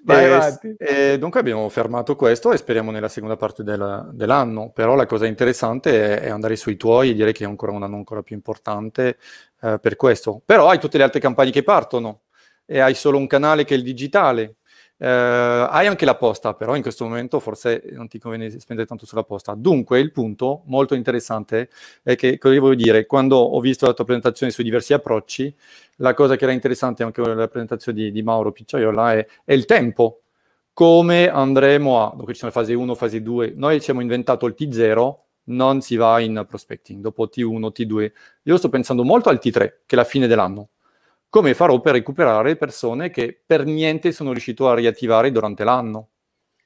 Vai 0.04 0.58
e, 0.60 0.76
e 0.78 1.18
dunque 1.18 1.40
abbiamo 1.40 1.68
fermato 1.68 2.14
questo 2.14 2.52
e 2.52 2.56
speriamo 2.56 2.92
nella 2.92 3.08
seconda 3.08 3.36
parte 3.36 3.64
del, 3.64 4.10
dell'anno, 4.12 4.70
però 4.70 4.94
la 4.94 5.06
cosa 5.06 5.26
interessante 5.26 6.18
è, 6.18 6.20
è, 6.20 6.28
andare 6.28 6.54
sui 6.54 6.76
tuoi 6.76 7.10
e 7.10 7.14
dire 7.14 7.32
che 7.32 7.44
è 7.44 7.48
ancora 7.48 7.72
un 7.72 7.82
anno 7.82 7.96
ancora 7.96 8.22
più 8.22 8.36
importante 8.36 9.18
eh, 9.62 9.78
per 9.80 9.96
questo. 9.96 10.40
Però 10.44 10.68
hai 10.68 10.78
tutte 10.78 10.98
le 10.98 11.04
altre 11.04 11.20
campagne 11.20 11.50
che 11.50 11.64
partono 11.64 12.22
e 12.64 12.78
hai 12.78 12.94
solo 12.94 13.18
un 13.18 13.26
canale 13.26 13.64
che 13.64 13.74
è 13.74 13.76
il 13.76 13.82
digitale 13.82 14.56
eh, 14.98 15.06
hai 15.06 15.86
anche 15.86 16.04
la 16.04 16.16
posta, 16.16 16.54
però 16.54 16.74
in 16.74 16.82
questo 16.82 17.04
momento 17.04 17.38
forse 17.40 17.82
non 17.92 18.08
ti 18.08 18.18
conviene 18.18 18.50
spendere 18.58 18.88
tanto 18.88 19.06
sulla 19.06 19.24
posta. 19.24 19.54
Dunque, 19.54 20.00
il 20.00 20.12
punto 20.12 20.62
molto 20.66 20.94
interessante 20.94 21.68
è 22.02 22.16
che, 22.16 22.38
cosa 22.38 22.58
voglio 22.58 22.74
dire, 22.74 23.06
quando 23.06 23.36
ho 23.36 23.60
visto 23.60 23.86
la 23.86 23.92
tua 23.92 24.04
presentazione 24.04 24.52
sui 24.52 24.64
diversi 24.64 24.92
approcci, 24.94 25.54
la 25.96 26.14
cosa 26.14 26.36
che 26.36 26.44
era 26.44 26.52
interessante 26.52 27.02
anche 27.02 27.20
nella 27.20 27.48
presentazione 27.48 27.98
di, 27.98 28.10
di 28.10 28.22
Mauro 28.22 28.52
Picciaiola 28.52 29.14
è, 29.14 29.26
è, 29.44 29.52
il 29.52 29.64
tempo. 29.66 30.20
Come 30.72 31.28
andremo 31.28 32.04
a, 32.04 32.10
dunque 32.14 32.34
ci 32.34 32.40
sono 32.40 32.52
fase 32.52 32.74
1, 32.74 32.94
fase 32.94 33.22
2, 33.22 33.54
noi 33.56 33.74
ci 33.80 33.90
abbiamo 33.90 34.02
inventato 34.02 34.46
il 34.46 34.54
T0, 34.58 35.14
non 35.48 35.80
si 35.80 35.96
va 35.96 36.20
in 36.20 36.44
prospecting, 36.46 37.00
dopo 37.00 37.28
T1, 37.34 37.70
T2. 37.72 38.12
Io 38.42 38.56
sto 38.58 38.68
pensando 38.68 39.02
molto 39.04 39.30
al 39.30 39.40
T3, 39.42 39.52
che 39.86 39.94
è 39.94 39.96
la 39.96 40.04
fine 40.04 40.26
dell'anno 40.26 40.70
come 41.36 41.52
farò 41.52 41.78
per 41.80 41.92
recuperare 41.92 42.56
persone 42.56 43.10
che 43.10 43.38
per 43.44 43.66
niente 43.66 44.10
sono 44.10 44.30
riuscito 44.30 44.70
a 44.70 44.74
riattivare 44.74 45.30
durante 45.30 45.64
l'anno. 45.64 46.08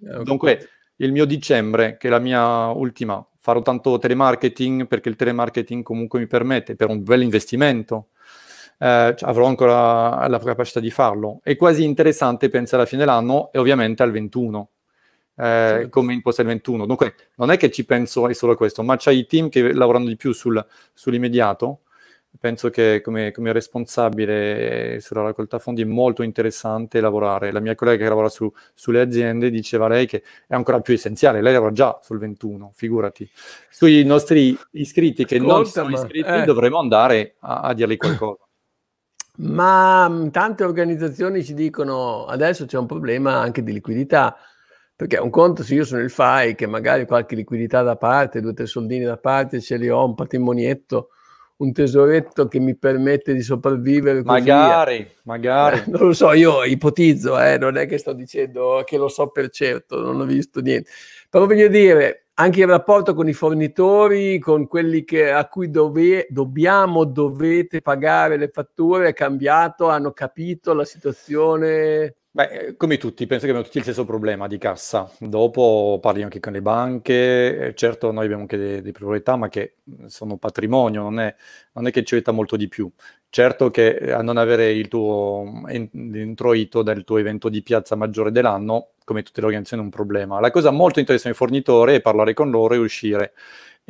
Okay. 0.01 0.23
Dunque, 0.23 0.69
il 0.99 1.11
mio 1.11 1.25
dicembre, 1.25 1.97
che 1.97 2.07
è 2.07 2.11
la 2.11 2.21
mia 2.21 2.69
ultima, 2.69 3.27
farò 3.37 3.63
tanto 3.63 3.99
telemarketing 3.99 4.87
perché 4.87 5.09
il 5.09 5.17
telemarketing 5.17 5.83
comunque 5.83 6.21
mi 6.21 6.29
permette, 6.29 6.77
per 6.77 6.89
un 6.89 7.03
bel 7.03 7.23
investimento, 7.23 8.11
eh, 8.79 9.13
cioè 9.17 9.29
avrò 9.29 9.47
ancora 9.47 10.29
la 10.29 10.39
capacità 10.39 10.79
di 10.79 10.93
farlo. 10.93 11.41
È 11.43 11.57
quasi 11.57 11.83
interessante 11.83 12.49
pensare 12.49 12.83
alla 12.83 12.87
fine 12.89 13.05
dell'anno 13.05 13.51
e 13.51 13.59
ovviamente 13.59 14.05
al 14.05 14.13
21. 14.13 14.71
Eh, 15.35 15.43
certo. 15.43 15.89
come 15.89 16.13
imposta 16.13 16.43
il 16.43 16.49
21. 16.49 16.87
Dunque, 16.87 17.15
non 17.39 17.51
è 17.51 17.57
che 17.57 17.73
ci 17.73 17.85
penso 17.85 18.29
è 18.29 18.35
solo 18.35 18.55
questo, 18.55 18.85
ma 18.85 18.95
c'è 18.95 19.11
i 19.11 19.27
team 19.27 19.49
che 19.49 19.73
lavorano 19.73 20.05
di 20.05 20.15
più 20.15 20.31
sul, 20.31 20.65
sull'immediato 20.95 21.81
penso 22.41 22.71
che 22.71 23.03
come, 23.05 23.33
come, 23.33 23.53
responsabile 23.53 24.99
sulla 25.01 25.23
raccolta 25.23 25.59
fondi 25.59 25.83
è 25.83 25.85
molto 25.85 26.23
interessante 26.23 27.01
lavorare. 27.01 27.53
La 27.53 27.61
mia 27.61 27.75
collega 27.75 28.03
che 28.03 28.09
lavora 28.09 28.31
su, 28.31 28.51
sulle 28.75 29.03
aziende 29.03 29.51
diceva 29.51 29.87
lei 29.87 30.07
che 30.07 30.23
è 30.49 30.55
ancora 30.55 30.81
più 30.81 30.95
essenziale, 30.95 31.43
lei 31.43 31.53
lavora 31.53 31.73
già 31.73 32.01
sul 32.03 32.19
21, 32.19 32.73
figurati. 32.75 33.31
Sui 33.69 34.03
nostri 34.05 34.59
iscritti 34.73 35.27
che 35.27 35.37
Ascolta, 35.37 35.55
non 35.55 35.67
sono 35.67 35.91
iscritti 35.91 36.29
eh. 36.29 36.45
dovremo 36.45 36.79
andare 36.79 37.37
a, 37.41 37.61
a 37.61 37.75
dirgli 37.75 37.99
qualcosa. 37.99 38.43
Ma 39.37 40.09
mm, 40.09 40.29
tante 40.29 40.65
organizzazioni 40.65 41.45
ci 41.45 41.55
dicono 41.55 42.25
adesso 42.25 42.65
c'è 42.65 42.79
un 42.79 42.87
problema 42.87 43.39
anche 43.39 43.63
di 43.63 43.73
liquidità, 43.73 44.37
perché 44.97 45.19
un 45.19 45.31
conto 45.31 45.63
se 45.63 45.75
io 45.75 45.85
sono 45.85 46.01
il 46.01 46.11
FAI 46.11 46.55
che 46.55 46.67
magari 46.67 47.07
qualche 47.07 47.35
liquidità 47.35 47.83
da 47.83 47.97
parte, 47.97 48.41
due 48.41 48.51
o 48.51 48.55
tre 48.55 48.67
soldini 48.67 49.05
da 49.05 49.19
parte, 49.19 49.61
ce 49.61 49.77
li 49.77 49.89
ho, 49.91 50.05
un 50.05 50.15
patrimonietto, 50.15 51.11
un 51.61 51.73
tesoretto 51.73 52.49
che 52.49 52.59
mi 52.59 52.77
permette 52.77 53.35
di 53.35 53.43
sopravvivere. 53.43 54.23
Magari, 54.23 54.97
via. 54.99 55.13
magari. 55.25 55.79
Eh, 55.79 55.85
non 55.89 56.07
lo 56.07 56.13
so, 56.13 56.33
io 56.33 56.65
ipotizzo, 56.65 57.41
eh, 57.41 57.59
non 57.59 57.77
è 57.77 57.87
che 57.87 57.99
sto 57.99 58.13
dicendo 58.13 58.83
che 58.85 58.97
lo 58.97 59.09
so 59.09 59.29
per 59.29 59.51
certo, 59.51 60.01
non 60.01 60.21
ho 60.21 60.25
visto 60.25 60.61
niente. 60.61 60.91
Però 61.29 61.47
voglio 61.47 61.69
dire, 61.69 62.29
anche 62.35 62.61
il 62.61 62.67
rapporto 62.67 63.15
con 63.15 63.29
i 63.29 63.35
fornitori, 63.35 64.39
con 64.39 64.67
quelli 64.67 65.05
che, 65.05 65.31
a 65.31 65.47
cui 65.49 65.71
dove, 65.71 66.27
dobbiamo, 66.31 67.05
dovete 67.05 67.83
pagare 67.83 68.39
le 68.39 68.49
fatture 68.49 69.09
è 69.09 69.13
cambiato, 69.13 69.89
hanno 69.89 70.13
capito 70.13 70.73
la 70.73 70.87
situazione 70.87 72.17
Beh, 72.33 72.45
eh, 72.69 72.77
come 72.77 72.97
tutti, 72.97 73.27
penso 73.27 73.45
che 73.45 73.51
abbiamo 73.51 73.67
tutti 73.67 73.79
il 73.79 73.83
stesso 73.83 74.05
problema 74.05 74.47
di 74.47 74.57
cassa. 74.57 75.11
Dopo 75.19 75.99
parli 76.01 76.23
anche 76.23 76.39
con 76.39 76.53
le 76.53 76.63
banche, 76.63 77.69
eh, 77.71 77.75
certo 77.75 78.13
noi 78.13 78.23
abbiamo 78.25 78.43
anche 78.43 78.57
delle, 78.57 78.77
delle 78.77 78.93
priorità, 78.93 79.35
ma 79.35 79.49
che 79.49 79.79
sono 80.07 80.37
patrimonio, 80.37 81.03
non 81.03 81.19
è, 81.19 81.35
non 81.73 81.89
è 81.89 81.91
che 81.91 82.05
ci 82.05 82.15
aiuta 82.15 82.31
molto 82.31 82.55
di 82.57 82.69
più. 82.69 82.89
Certo 83.29 83.71
che 83.71 83.97
eh, 83.97 84.13
a 84.13 84.23
non 84.23 84.37
avere 84.37 84.71
il 84.71 84.87
tuo 84.87 85.45
introito 85.71 86.83
del 86.83 87.03
tuo 87.03 87.19
evento 87.19 87.49
di 87.49 87.63
piazza 87.63 87.97
maggiore 87.97 88.31
dell'anno, 88.31 88.91
come 89.05 89.23
tutte 89.25 89.41
le 89.41 89.47
organizzazioni, 89.47 89.83
è 89.83 89.87
un 89.87 89.93
problema. 89.93 90.39
La 90.39 90.53
cosa 90.53 90.71
molto 90.71 91.01
interessante 91.01 91.37
del 91.37 91.49
fornitore 91.49 91.97
è 91.97 92.01
parlare 92.01 92.33
con 92.33 92.49
loro 92.51 92.75
e 92.75 92.79
uscire 92.79 93.33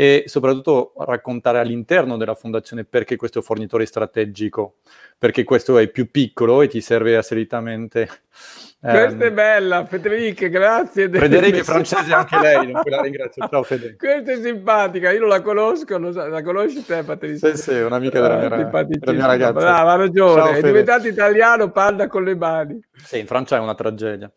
e 0.00 0.22
soprattutto 0.28 0.94
raccontare 0.96 1.58
all'interno 1.58 2.16
della 2.16 2.34
fondazione 2.34 2.84
perché 2.84 3.16
questo 3.16 3.42
fornitore 3.42 3.82
è 3.82 3.86
strategico, 3.86 4.76
perché 5.18 5.44
questo 5.44 5.76
è 5.76 5.88
più 5.88 6.10
piccolo 6.10 6.62
e 6.62 6.68
ti 6.68 6.80
serve 6.80 7.18
assolutamente. 7.18 8.08
Questa 8.80 9.10
ehm... 9.10 9.20
è 9.20 9.30
bella, 9.30 9.84
Federica, 9.84 10.46
grazie. 10.46 11.10
Federica 11.10 11.58
è 11.60 11.62
francese 11.64 12.14
anche 12.14 12.38
lei, 12.40 12.72
non 12.72 12.80
la 12.82 13.02
ringrazio. 13.02 13.46
Ciao 13.46 13.62
Federica. 13.62 14.06
Questa 14.06 14.32
è 14.32 14.40
simpatica, 14.40 15.10
io 15.10 15.20
non 15.20 15.28
la 15.28 15.42
conosco, 15.42 15.98
non 15.98 16.14
so, 16.14 16.26
la 16.26 16.42
conosci 16.42 16.82
te 16.82 17.02
Patrizia? 17.02 17.54
Sì, 17.54 17.62
sì, 17.62 17.74
un'amica 17.74 18.22
della 18.22 18.36
mia, 18.38 18.48
della 18.48 19.12
mia 19.12 19.26
ragazza. 19.26 19.52
Brava, 19.52 19.92
ha 19.92 19.96
ragione, 19.96 20.42
Ciao, 20.42 20.52
è 20.52 20.62
diventato 20.62 21.08
italiano, 21.08 21.70
parla 21.70 22.06
con 22.06 22.24
le 22.24 22.34
mani. 22.36 22.80
Sì, 23.04 23.18
in 23.18 23.26
Francia 23.26 23.56
è 23.56 23.60
una 23.60 23.74
tragedia. 23.74 24.32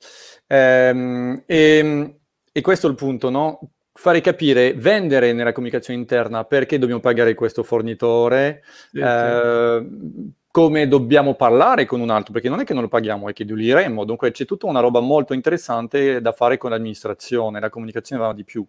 Ehm, 0.45 1.43
e, 1.45 2.19
e 2.52 2.62
questo 2.62 2.88
è 2.88 2.89
il 2.89 2.97
punto, 2.97 3.30
no? 3.30 3.60
Fare 3.94 4.22
capire, 4.22 4.74
vendere 4.74 5.34
nella 5.34 5.52
comunicazione 5.52 6.00
interna 6.00 6.44
perché 6.46 6.80
dobbiamo 6.80 7.00
pagare 7.00 7.36
questo 7.36 7.64
fornitore, 7.64 8.64
sì, 8.92 9.00
eh, 9.00 9.86
sì. 9.88 10.32
come 10.50 10.88
dobbiamo 10.88 11.36
parlare 11.36 11.86
con 11.86 12.02
un 12.02 12.10
altro, 12.10 12.34
perché 12.34 12.50
non 12.50 12.60
è 12.60 12.64
che 12.64 12.74
non 12.74 12.82
lo 12.82 12.90
paghiamo, 12.90 13.30
è 13.30 13.34
che 13.34 13.46
lo 13.46 13.56
diremo. 13.56 14.04
Dunque 14.04 14.32
c'è 14.32 14.46
tutta 14.46 14.66
una 14.66 14.80
roba 14.80 15.00
molto 15.00 15.34
interessante 15.34 16.22
da 16.22 16.32
fare 16.32 16.58
con 16.58 16.72
l'amministrazione, 16.72 17.60
la 17.60 17.70
comunicazione 17.70 18.24
va 18.24 18.34
di 18.34 18.44
più. 18.44 18.66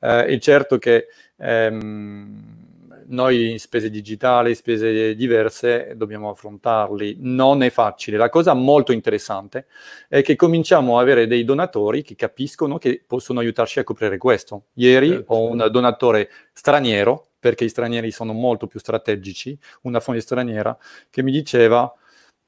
Eh, 0.00 0.26
è 0.26 0.38
certo 0.38 0.78
che 0.78 1.06
ehm, 1.38 2.67
noi 3.08 3.50
in 3.50 3.58
spese 3.58 3.90
digitali, 3.90 4.54
spese 4.54 5.14
diverse, 5.14 5.94
dobbiamo 5.96 6.30
affrontarli. 6.30 7.16
Non 7.20 7.62
è 7.62 7.70
facile. 7.70 8.16
La 8.16 8.28
cosa 8.28 8.54
molto 8.54 8.92
interessante 8.92 9.66
è 10.08 10.22
che 10.22 10.36
cominciamo 10.36 10.98
a 10.98 11.02
avere 11.02 11.26
dei 11.26 11.44
donatori 11.44 12.02
che 12.02 12.14
capiscono 12.14 12.78
che 12.78 13.02
possono 13.06 13.40
aiutarci 13.40 13.78
a 13.78 13.84
coprire 13.84 14.18
questo. 14.18 14.66
Ieri 14.74 15.08
certo. 15.08 15.32
ho 15.32 15.50
un 15.50 15.68
donatore 15.70 16.30
straniero, 16.52 17.28
perché 17.38 17.64
i 17.64 17.68
stranieri 17.68 18.10
sono 18.10 18.32
molto 18.32 18.66
più 18.66 18.80
strategici, 18.80 19.58
una 19.82 20.00
fonte 20.00 20.20
straniera, 20.20 20.76
che 21.10 21.22
mi 21.22 21.30
diceva, 21.30 21.92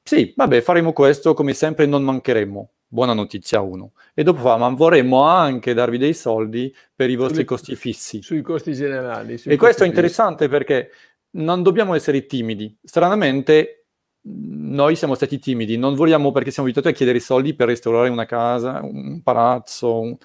sì, 0.03 0.33
vabbè, 0.35 0.61
faremo 0.61 0.93
questo, 0.93 1.33
come 1.33 1.53
sempre 1.53 1.85
non 1.85 2.03
mancheremo 2.03 2.69
buona 2.91 3.13
notizia 3.13 3.61
uno. 3.61 3.93
E 4.13 4.21
dopo 4.23 4.41
fa, 4.41 4.57
ma 4.57 4.67
vorremmo 4.69 5.23
anche 5.23 5.73
darvi 5.73 5.97
dei 5.97 6.13
soldi 6.13 6.75
per 6.93 7.09
i 7.09 7.15
vostri 7.15 7.45
costi 7.45 7.75
fissi. 7.75 8.21
Sui 8.21 8.41
costi 8.41 8.73
generali. 8.73 9.37
Sui 9.37 9.51
e 9.51 9.55
questo 9.55 9.85
è 9.85 9.87
interessante 9.87 10.47
fissi. 10.47 10.49
perché 10.49 10.91
non 11.31 11.63
dobbiamo 11.63 11.93
essere 11.93 12.25
timidi. 12.25 12.77
Stranamente 12.83 13.85
noi 14.23 14.95
siamo 14.95 15.15
stati 15.15 15.39
timidi, 15.39 15.77
non 15.77 15.95
vogliamo 15.95 16.31
perché 16.31 16.51
siamo 16.51 16.67
abituati 16.67 16.93
a 16.93 16.95
chiedere 16.95 17.17
i 17.17 17.21
soldi 17.21 17.55
per 17.55 17.67
restaurare 17.67 18.09
una 18.09 18.25
casa, 18.25 18.81
un 18.83 19.21
palazzo, 19.23 19.99
un... 19.99 20.17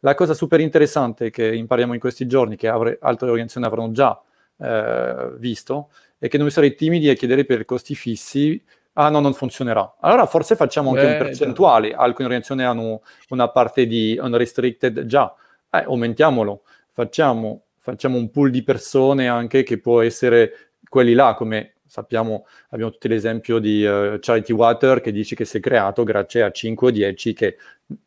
La 0.00 0.14
cosa 0.14 0.34
super 0.34 0.60
interessante 0.60 1.30
che 1.30 1.54
impariamo 1.54 1.94
in 1.94 2.00
questi 2.00 2.26
giorni, 2.26 2.56
che 2.56 2.68
altre 2.68 2.96
organizzazioni 3.00 3.66
avranno 3.66 3.92
già 3.92 4.20
eh, 4.58 5.32
visto, 5.38 5.90
è 6.18 6.28
che 6.28 6.38
non 6.38 6.46
essere 6.46 6.74
timidi 6.74 7.08
e 7.08 7.14
chiedere 7.14 7.44
per 7.44 7.64
costi 7.64 7.94
fissi 7.94 8.62
ah 8.94 9.08
no, 9.08 9.20
non 9.20 9.34
funzionerà. 9.34 9.96
Allora 10.00 10.26
forse 10.26 10.56
facciamo 10.56 10.90
anche 10.90 11.02
Beh, 11.02 11.12
un 11.12 11.18
percentuale, 11.18 11.90
no. 11.90 11.98
alcune 11.98 12.26
organizzazioni 12.26 12.64
hanno 12.64 13.02
una 13.28 13.48
parte 13.48 13.86
di 13.86 14.18
unrestricted 14.20 15.04
già, 15.04 15.34
eh, 15.70 15.84
aumentiamolo, 15.84 16.62
facciamo, 16.90 17.64
facciamo 17.78 18.16
un 18.16 18.30
pool 18.30 18.50
di 18.50 18.62
persone 18.62 19.28
anche 19.28 19.62
che 19.62 19.78
può 19.78 20.00
essere 20.02 20.72
quelli 20.88 21.14
là, 21.14 21.34
come 21.34 21.74
sappiamo, 21.86 22.46
abbiamo 22.70 22.90
tutti 22.90 23.08
l'esempio 23.08 23.58
di 23.58 23.84
uh, 23.84 24.18
Charity 24.18 24.52
Water 24.52 25.00
che 25.00 25.12
dice 25.12 25.34
che 25.34 25.44
si 25.44 25.58
è 25.58 25.60
creato 25.60 26.04
grazie 26.04 26.42
a 26.42 26.50
5 26.50 26.88
o 26.88 26.90
10, 26.90 27.32
che 27.34 27.56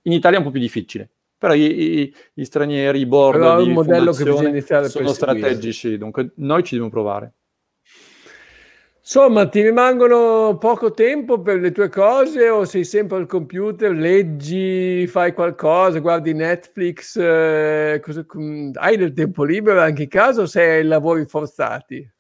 in 0.04 0.12
Italia 0.12 0.38
è 0.38 0.40
un 0.40 0.46
po' 0.48 0.52
più 0.52 0.62
difficile. 0.62 1.10
Però 1.38 1.54
i, 1.54 2.00
i, 2.00 2.16
gli 2.34 2.44
stranieri, 2.44 3.00
i 3.00 3.06
board 3.06 3.38
Però 3.38 3.64
di 3.64 3.70
modello 3.70 4.12
che 4.12 4.24
bisogna 4.24 4.50
iniziare 4.50 4.90
sono 4.90 5.14
strategici, 5.14 5.98
dunque 5.98 6.32
noi 6.38 6.64
ci 6.64 6.76
dobbiamo 6.76 6.90
provare. 6.90 7.34
Insomma, 9.08 9.48
ti 9.48 9.62
rimangono 9.62 10.58
poco 10.58 10.90
tempo 10.92 11.40
per 11.40 11.60
le 11.60 11.72
tue 11.72 11.90
cose 11.90 12.50
o 12.50 12.66
sei 12.66 12.84
sempre 12.84 13.18
al 13.18 13.28
computer, 13.28 13.92
leggi, 13.92 15.06
fai 15.06 15.32
qualcosa, 15.32 16.00
guardi 16.00 16.34
Netflix, 16.34 17.16
eh, 17.16 18.00
cosa, 18.04 18.26
hai 18.80 18.98
del 18.98 19.14
tempo 19.14 19.44
libero 19.44 19.80
anche 19.80 20.04
in 20.04 20.10
casa 20.10 20.42
o 20.42 20.48
sei 20.48 20.80
ai 20.80 20.86
lavori 20.86 21.24
forzati? 21.28 22.15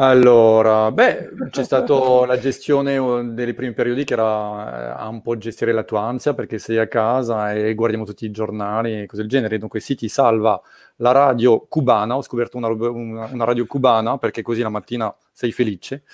Allora, 0.00 0.92
beh, 0.92 1.30
c'è 1.50 1.64
stata 1.64 2.24
la 2.24 2.38
gestione 2.38 2.96
uh, 2.96 3.32
dei 3.32 3.52
primi 3.52 3.72
periodi 3.72 4.04
che 4.04 4.12
era 4.12 4.94
uh, 5.04 5.10
un 5.10 5.20
po' 5.22 5.36
gestire 5.36 5.72
la 5.72 5.82
tua 5.82 6.02
ansia 6.02 6.34
perché 6.34 6.58
sei 6.58 6.78
a 6.78 6.86
casa 6.86 7.52
e 7.52 7.74
guardiamo 7.74 8.04
tutti 8.04 8.24
i 8.24 8.30
giornali 8.30 9.02
e 9.02 9.06
cose 9.06 9.22
del 9.22 9.30
genere. 9.30 9.58
Dunque 9.58 9.80
sì, 9.80 9.96
ti 9.96 10.08
salva 10.08 10.60
la 10.96 11.10
radio 11.10 11.66
cubana, 11.68 12.16
ho 12.16 12.22
scoperto 12.22 12.56
una, 12.56 12.68
una, 12.68 13.28
una 13.32 13.44
radio 13.44 13.66
cubana 13.66 14.18
perché 14.18 14.42
così 14.42 14.62
la 14.62 14.68
mattina 14.68 15.12
sei 15.32 15.50
felice. 15.50 16.04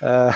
Eh, 0.00 0.30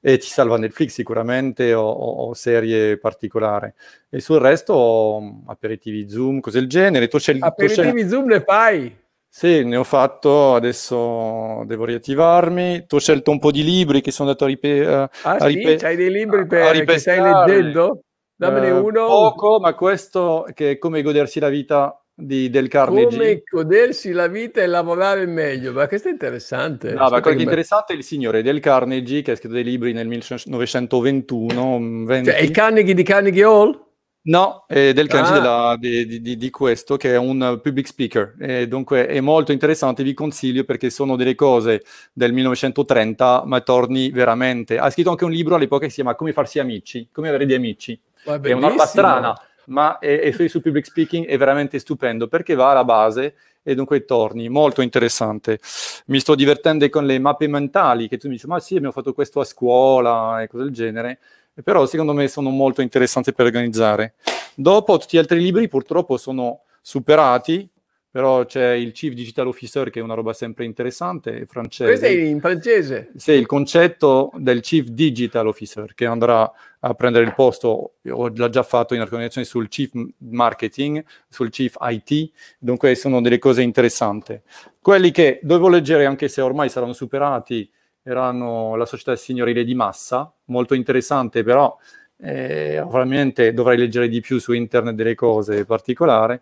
e 0.00 0.18
ti 0.18 0.26
salva 0.26 0.58
Netflix 0.58 0.90
sicuramente 0.90 1.72
o, 1.72 1.88
o, 1.88 2.34
serie 2.34 2.98
particolari. 2.98 3.72
E 4.08 4.18
sul 4.18 4.40
resto 4.40 5.42
aperitivi 5.46 6.08
Zoom, 6.08 6.40
cose 6.40 6.58
del 6.58 6.68
genere. 6.68 7.06
Tu 7.06 7.18
c'è, 7.18 7.36
aperitivi 7.38 8.02
tu 8.02 8.08
Zoom 8.08 8.26
ne 8.26 8.40
fai? 8.40 8.98
Sì, 9.32 9.64
ne 9.64 9.76
ho 9.76 9.84
fatto, 9.84 10.54
adesso 10.54 11.62
devo 11.64 11.84
riattivarmi. 11.84 12.84
Tu 12.86 12.96
hai 12.96 13.00
scelto 13.00 13.30
un 13.30 13.38
po' 13.38 13.52
di 13.52 13.62
libri 13.62 14.00
che 14.00 14.10
sono 14.10 14.28
andato 14.28 14.44
a 14.44 14.48
ripetere. 14.48 15.08
Ah 15.22 15.36
a 15.36 15.46
ripe- 15.46 15.70
sì? 15.70 15.76
C'hai 15.76 15.94
dei 15.94 16.10
libri 16.10 16.46
per, 16.46 16.84
che 16.84 16.98
stai 16.98 17.20
leggendo? 17.20 18.02
Dammene 18.34 18.66
eh, 18.66 18.72
uno. 18.72 19.06
Poco, 19.06 19.60
ma 19.60 19.74
questo 19.74 20.46
che 20.52 20.72
è 20.72 20.78
come 20.78 21.02
godersi 21.02 21.38
la 21.38 21.48
vita 21.48 21.94
di, 22.12 22.50
del 22.50 22.66
Carnegie. 22.66 23.16
Come 23.16 23.42
godersi 23.48 24.10
la 24.10 24.26
vita 24.26 24.62
e 24.62 24.66
lavorare 24.66 25.24
meglio, 25.26 25.72
ma 25.72 25.86
questo 25.86 26.08
è 26.08 26.10
interessante. 26.10 26.92
No, 26.92 27.08
ma 27.08 27.20
quello 27.20 27.36
che 27.36 27.42
è 27.42 27.44
interessante 27.44 27.92
è 27.92 27.96
il 27.96 28.02
signore 28.02 28.42
del 28.42 28.58
Carnegie 28.58 29.22
che 29.22 29.30
ha 29.30 29.36
scritto 29.36 29.54
dei 29.54 29.62
libri 29.62 29.92
nel 29.92 30.08
1921. 30.08 32.04
20. 32.04 32.30
Cioè, 32.30 32.40
il 32.40 32.50
Carnegie 32.50 32.94
di 32.94 33.02
Carnegie 33.04 33.44
Hall? 33.44 33.89
No, 34.22 34.64
è 34.66 34.92
del 34.92 35.06
Kanji 35.06 35.32
ah. 35.32 35.76
di, 35.78 36.20
di, 36.20 36.36
di, 36.36 36.50
questo, 36.50 36.98
che 36.98 37.14
è 37.14 37.16
un 37.16 37.58
public 37.62 37.86
speaker. 37.86 38.34
E 38.38 38.68
dunque 38.68 39.06
è 39.06 39.20
molto 39.20 39.52
interessante, 39.52 40.02
vi 40.02 40.12
consiglio 40.12 40.64
perché 40.64 40.90
sono 40.90 41.16
delle 41.16 41.34
cose 41.34 41.82
del 42.12 42.34
1930, 42.34 43.44
ma 43.46 43.60
torni 43.62 44.10
veramente. 44.10 44.78
Ha 44.78 44.90
scritto 44.90 45.10
anche 45.10 45.24
un 45.24 45.30
libro 45.30 45.54
all'epoca 45.54 45.84
che 45.84 45.88
si 45.88 45.96
chiama 45.96 46.16
Come 46.16 46.34
farsi 46.34 46.58
amici, 46.58 47.08
come 47.10 47.28
avere 47.28 47.46
dei 47.46 47.56
amici. 47.56 47.98
È 48.22 48.52
una 48.52 48.68
roba 48.68 48.84
strana, 48.84 49.40
ma 49.66 49.98
è, 49.98 50.20
è 50.20 50.48
su 50.48 50.60
public 50.60 50.84
speaking 50.84 51.26
è 51.26 51.38
veramente 51.38 51.78
stupendo 51.78 52.28
perché 52.28 52.54
va 52.54 52.70
alla 52.70 52.84
base 52.84 53.34
e 53.62 53.74
dunque 53.74 54.04
torni, 54.04 54.50
molto 54.50 54.82
interessante. 54.82 55.58
Mi 56.06 56.20
sto 56.20 56.34
divertendo 56.34 56.86
con 56.90 57.06
le 57.06 57.18
mappe 57.18 57.46
mentali, 57.46 58.08
che 58.08 58.18
tu 58.18 58.28
mi 58.28 58.34
dici, 58.34 58.46
ma 58.46 58.58
sì, 58.60 58.74
abbiamo 58.74 58.92
fatto 58.92 59.14
questo 59.14 59.40
a 59.40 59.44
scuola 59.44 60.42
e 60.42 60.48
cose 60.48 60.64
del 60.64 60.72
genere 60.72 61.18
però 61.62 61.86
secondo 61.86 62.12
me 62.12 62.28
sono 62.28 62.50
molto 62.50 62.82
interessanti 62.82 63.32
per 63.32 63.46
organizzare. 63.46 64.14
Dopo 64.54 64.98
tutti 64.98 65.16
gli 65.16 65.20
altri 65.20 65.40
libri 65.40 65.68
purtroppo 65.68 66.16
sono 66.16 66.62
superati, 66.80 67.68
però 68.12 68.44
c'è 68.44 68.72
il 68.72 68.90
Chief 68.90 69.12
Digital 69.12 69.46
Officer 69.46 69.88
che 69.88 70.00
è 70.00 70.02
una 70.02 70.14
roba 70.14 70.32
sempre 70.32 70.64
interessante, 70.64 71.46
francese. 71.46 71.84
Questo 71.84 72.06
è 72.06 72.10
in 72.10 72.40
francese? 72.40 73.12
Sì, 73.14 73.32
il 73.32 73.46
concetto 73.46 74.32
del 74.34 74.60
Chief 74.60 74.86
Digital 74.86 75.46
Officer 75.46 75.94
che 75.94 76.06
andrà 76.06 76.50
a 76.80 76.94
prendere 76.94 77.24
il 77.24 77.34
posto, 77.34 77.94
l'ha 78.02 78.48
già 78.48 78.64
fatto 78.64 78.94
in 78.94 79.00
organizzazione 79.00 79.46
sul 79.46 79.68
Chief 79.68 79.90
Marketing, 80.18 81.04
sul 81.28 81.50
Chief 81.50 81.76
IT, 81.80 82.30
dunque 82.58 82.96
sono 82.96 83.20
delle 83.20 83.38
cose 83.38 83.62
interessanti. 83.62 84.40
Quelli 84.80 85.12
che 85.12 85.38
dovevo 85.42 85.68
leggere 85.68 86.06
anche 86.06 86.26
se 86.26 86.40
ormai 86.40 86.68
saranno 86.68 86.94
superati, 86.94 87.70
erano 88.10 88.76
la 88.76 88.86
società 88.86 89.14
signorile 89.16 89.64
di 89.64 89.74
massa, 89.74 90.32
molto 90.46 90.74
interessante, 90.74 91.42
però 91.42 91.76
eh, 92.22 92.80
ovviamente 92.80 93.54
dovrai 93.54 93.78
leggere 93.78 94.08
di 94.08 94.20
più 94.20 94.38
su 94.38 94.52
internet 94.52 94.94
delle 94.94 95.14
cose 95.14 95.64
particolari. 95.64 96.38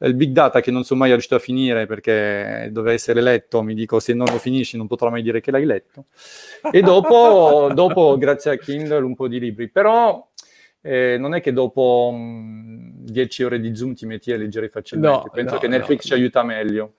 Il 0.00 0.14
big 0.14 0.32
data 0.32 0.60
che 0.60 0.70
non 0.70 0.84
sono 0.84 1.00
mai 1.00 1.10
riuscito 1.10 1.36
a 1.36 1.38
finire 1.38 1.86
perché 1.86 2.68
doveva 2.70 2.92
essere 2.92 3.20
letto, 3.20 3.62
mi 3.62 3.74
dico 3.74 4.00
se 4.00 4.12
non 4.12 4.26
lo 4.30 4.38
finisci 4.38 4.76
non 4.76 4.86
potrò 4.86 5.08
mai 5.08 5.22
dire 5.22 5.40
che 5.40 5.50
l'hai 5.50 5.64
letto. 5.64 6.06
E 6.70 6.82
dopo, 6.82 7.70
dopo 7.72 8.18
grazie 8.18 8.50
a 8.52 8.56
Kindle, 8.56 8.98
un 8.98 9.14
po' 9.14 9.28
di 9.28 9.38
libri. 9.38 9.70
Però 9.70 10.28
eh, 10.82 11.16
non 11.18 11.34
è 11.34 11.40
che 11.40 11.52
dopo 11.52 12.12
mh, 12.12 13.04
10 13.04 13.44
ore 13.44 13.60
di 13.60 13.74
Zoom 13.74 13.94
ti 13.94 14.04
metti 14.04 14.32
a 14.32 14.36
leggere 14.36 14.68
facilmente. 14.68 15.16
No, 15.16 15.30
Penso 15.32 15.54
no, 15.54 15.60
che 15.60 15.68
Netflix 15.68 16.02
no. 16.02 16.08
ci 16.08 16.12
aiuta 16.12 16.42
meglio. 16.42 16.94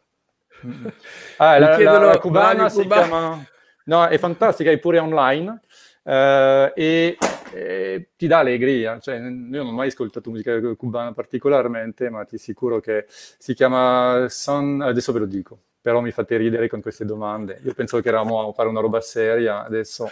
Ah, 1.37 1.59
la, 1.59 1.77
la, 1.77 1.97
la, 1.97 2.17
cubana 2.17 2.69
si 2.69 2.87
chiama... 2.87 3.45
No, 3.85 4.07
è 4.07 4.17
fantastica, 4.17 4.71
è 4.71 4.79
pure 4.79 4.99
online 4.99 5.59
eh, 6.03 6.71
e, 6.75 7.17
e, 7.53 8.09
ti 8.15 8.27
dà 8.27 8.39
allegria. 8.39 8.99
Cioè, 8.99 9.15
io 9.15 9.21
non 9.29 9.67
ho 9.67 9.71
mai 9.71 9.87
ascoltato 9.87 10.29
musica 10.29 10.59
cubana 10.75 11.13
particolarmente, 11.13 12.09
ma 12.09 12.23
ti 12.25 12.35
assicuro 12.35 12.79
che 12.79 13.05
si 13.07 13.53
chiama 13.53 14.27
Son... 14.29 14.81
Adesso 14.81 15.11
ve 15.11 15.19
lo 15.19 15.25
dico, 15.25 15.59
però 15.81 16.01
mi 16.01 16.11
fate 16.11 16.37
ridere 16.37 16.67
con 16.67 16.81
queste 16.81 17.05
domande. 17.05 17.59
Io 17.63 17.73
penso 17.73 17.99
che 17.99 18.07
eravamo 18.07 18.47
a 18.47 18.53
fare 18.53 18.69
una 18.69 18.81
roba 18.81 19.01
seria, 19.01 19.63
adesso 19.63 20.09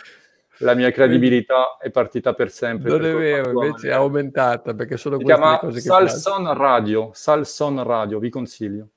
la 0.57 0.75
mia 0.75 0.91
credibilità 0.91 1.77
è 1.79 1.89
partita 1.89 2.33
per 2.33 2.51
sempre. 2.51 2.89
Non 2.89 3.01
per 3.01 3.11
è 3.11 3.17
vero, 3.17 3.63
invece 3.63 3.89
è 3.89 3.93
aumentata 3.93 4.73
perché 4.73 4.97
sono 4.97 5.17
si 5.17 5.23
queste 5.23 5.43
le 5.43 5.57
cose 5.59 5.73
che 5.75 5.81
Salson 5.81 6.53
Radio, 6.53 7.09
Salson 7.13 7.83
Radio, 7.83 8.19
vi 8.19 8.29
consiglio. 8.29 8.87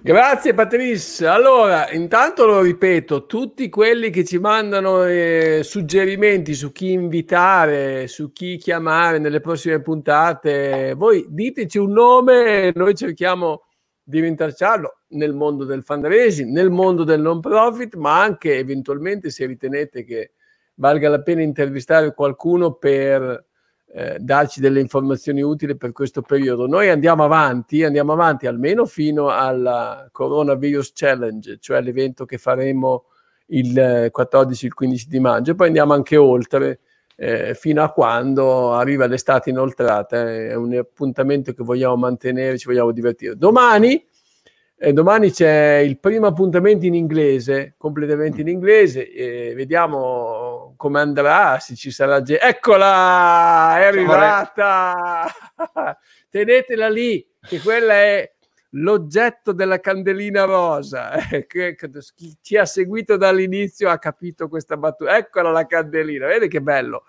Grazie 0.00 0.54
Patrice. 0.54 1.26
Allora, 1.26 1.90
intanto 1.90 2.46
lo 2.46 2.60
ripeto, 2.60 3.26
tutti 3.26 3.68
quelli 3.68 4.10
che 4.10 4.24
ci 4.24 4.38
mandano 4.38 5.04
eh, 5.04 5.62
suggerimenti 5.64 6.54
su 6.54 6.70
chi 6.70 6.92
invitare, 6.92 8.06
su 8.06 8.30
chi 8.32 8.56
chiamare 8.58 9.18
nelle 9.18 9.40
prossime 9.40 9.82
puntate, 9.82 10.94
voi 10.96 11.26
diteci 11.28 11.78
un 11.78 11.90
nome 11.90 12.68
e 12.68 12.72
noi 12.76 12.94
cerchiamo 12.94 13.64
di 14.00 14.20
rintracciarlo 14.20 15.00
nel 15.08 15.34
mondo 15.34 15.64
del 15.64 15.82
fundraising, 15.82 16.50
nel 16.52 16.70
mondo 16.70 17.02
del 17.02 17.20
non 17.20 17.40
profit, 17.40 17.96
ma 17.96 18.22
anche 18.22 18.56
eventualmente 18.56 19.30
se 19.30 19.46
ritenete 19.46 20.04
che 20.04 20.30
valga 20.74 21.08
la 21.08 21.20
pena 21.22 21.42
intervistare 21.42 22.14
qualcuno 22.14 22.74
per 22.74 23.47
eh, 23.90 24.16
darci 24.18 24.60
delle 24.60 24.80
informazioni 24.80 25.40
utili 25.42 25.76
per 25.76 25.92
questo 25.92 26.22
periodo. 26.22 26.66
Noi 26.66 26.90
andiamo 26.90 27.24
avanti, 27.24 27.84
andiamo 27.84 28.12
avanti 28.12 28.46
almeno 28.46 28.84
fino 28.84 29.28
al 29.28 30.08
Coronavirus 30.12 30.92
Challenge, 30.94 31.58
cioè 31.58 31.80
l'evento 31.80 32.24
che 32.24 32.38
faremo 32.38 33.04
il 33.46 34.08
14 34.10 34.66
il 34.66 34.74
15 34.74 35.08
di 35.08 35.20
maggio, 35.20 35.52
e 35.52 35.54
poi 35.54 35.68
andiamo 35.68 35.94
anche 35.94 36.16
oltre. 36.16 36.80
Eh, 37.20 37.54
fino 37.54 37.82
a 37.82 37.90
quando 37.90 38.74
arriva 38.74 39.06
l'estate 39.06 39.50
inoltrata, 39.50 40.30
è 40.30 40.54
un 40.54 40.72
appuntamento 40.74 41.52
che 41.52 41.64
vogliamo 41.64 41.96
mantenere, 41.96 42.58
ci 42.58 42.68
vogliamo 42.68 42.92
divertire. 42.92 43.36
Domani 43.36 44.06
eh, 44.80 44.92
domani 44.92 45.32
c'è 45.32 45.78
il 45.78 45.98
primo 45.98 46.28
appuntamento 46.28 46.86
in 46.86 46.94
inglese, 46.94 47.74
completamente 47.76 48.42
in 48.42 48.48
inglese, 48.48 49.10
e 49.10 49.52
vediamo 49.54 50.74
come 50.76 51.00
andrà, 51.00 51.58
se 51.58 51.74
ci 51.74 51.90
sarà 51.90 52.22
gente. 52.22 52.44
Eccola, 52.44 53.76
è 53.78 53.84
arrivata! 53.84 55.26
Tenetela 56.30 56.88
lì, 56.88 57.26
che 57.40 57.58
quella 57.60 57.94
è 57.94 58.32
l'oggetto 58.70 59.52
della 59.52 59.80
candelina 59.80 60.44
rosa. 60.44 61.10
chi 62.14 62.36
ci 62.40 62.56
ha 62.56 62.64
seguito 62.64 63.16
dall'inizio 63.16 63.90
ha 63.90 63.98
capito 63.98 64.48
questa 64.48 64.76
battuta. 64.76 65.16
Eccola 65.16 65.50
la 65.50 65.66
candelina, 65.66 66.28
vedi 66.28 66.46
che 66.46 66.62
bello 66.62 67.02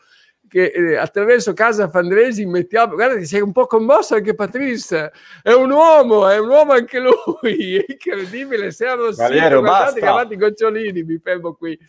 che 0.49 0.65
eh, 0.65 0.97
attraverso 0.97 1.53
Casa 1.53 1.87
Fandresi 1.87 2.45
mettiamo, 2.45 2.95
guarda 2.95 3.15
che 3.15 3.25
sei 3.25 3.39
un 3.39 3.53
po' 3.53 3.67
commosso 3.67 4.15
anche 4.15 4.35
Patrice, 4.35 5.13
è 5.41 5.53
un 5.53 5.71
uomo, 5.71 6.27
è 6.27 6.37
un 6.39 6.49
uomo 6.49 6.73
anche 6.73 6.99
lui, 6.99 7.77
è 7.77 7.85
incredibile, 7.87 8.71
sei 8.71 8.89
arrossito, 8.89 9.29
guardate 9.61 9.99
che 9.99 10.05
avanti 10.07 10.35
gocciolini, 10.35 11.03
mi 11.03 11.19
fermo 11.19 11.53
qui. 11.53 11.79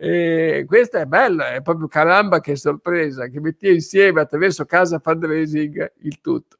E 0.00 0.64
questa 0.66 1.00
è 1.00 1.06
bella, 1.06 1.54
è 1.54 1.60
proprio 1.60 1.88
caramba 1.88 2.40
che 2.40 2.54
sorpresa, 2.54 3.26
che 3.26 3.40
metti 3.40 3.68
insieme 3.68 4.20
attraverso 4.20 4.64
Casa 4.64 5.00
Fundraising 5.00 5.92
il 6.02 6.20
tutto. 6.20 6.57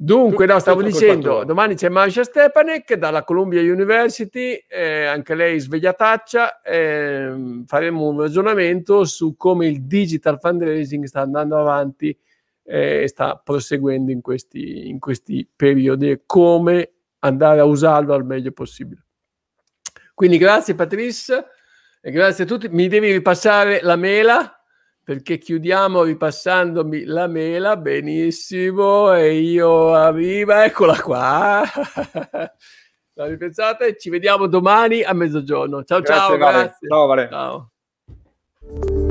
Dunque, 0.00 0.46
no, 0.46 0.60
stavo 0.60 0.80
dicendo, 0.80 1.42
domani 1.42 1.74
c'è 1.74 1.88
Masha 1.88 2.22
Stepanek 2.22 2.94
dalla 2.94 3.24
Columbia 3.24 3.60
University, 3.60 4.64
eh, 4.68 5.06
anche 5.06 5.34
lei 5.34 5.58
svegliataccia, 5.58 6.62
eh, 6.62 7.62
faremo 7.66 8.06
un 8.06 8.20
ragionamento 8.20 9.04
su 9.04 9.36
come 9.36 9.66
il 9.66 9.82
digital 9.82 10.38
fundraising 10.38 11.04
sta 11.04 11.22
andando 11.22 11.58
avanti 11.58 12.16
e 12.62 13.02
eh, 13.02 13.08
sta 13.08 13.40
proseguendo 13.42 14.12
in 14.12 14.20
questi, 14.20 14.88
in 14.88 15.00
questi 15.00 15.48
periodi 15.56 16.10
e 16.10 16.22
come 16.26 16.92
andare 17.18 17.58
a 17.58 17.64
usarlo 17.64 18.14
al 18.14 18.24
meglio 18.24 18.52
possibile. 18.52 19.04
Quindi 20.14 20.38
grazie 20.38 20.76
Patrice 20.76 21.44
e 22.00 22.12
grazie 22.12 22.44
a 22.44 22.46
tutti. 22.46 22.68
Mi 22.68 22.86
devi 22.86 23.10
ripassare 23.10 23.80
la 23.82 23.96
mela 23.96 24.57
perché 25.08 25.38
chiudiamo 25.38 26.02
ripassandomi 26.02 27.04
la 27.04 27.26
mela, 27.28 27.78
benissimo, 27.78 29.10
e 29.14 29.38
io 29.40 29.94
arriva, 29.94 30.66
eccola 30.66 31.00
qua. 31.00 31.62
La 33.14 33.26
ripensate, 33.26 33.96
ci 33.96 34.10
vediamo 34.10 34.46
domani 34.48 35.02
a 35.02 35.14
mezzogiorno. 35.14 35.82
Ciao 35.84 36.00
grazie, 36.00 36.20
ciao, 36.20 36.36
vale. 36.36 36.58
grazie. 36.58 36.88
Ciao, 36.88 37.06
vale. 37.06 37.28
ciao. 37.30 39.07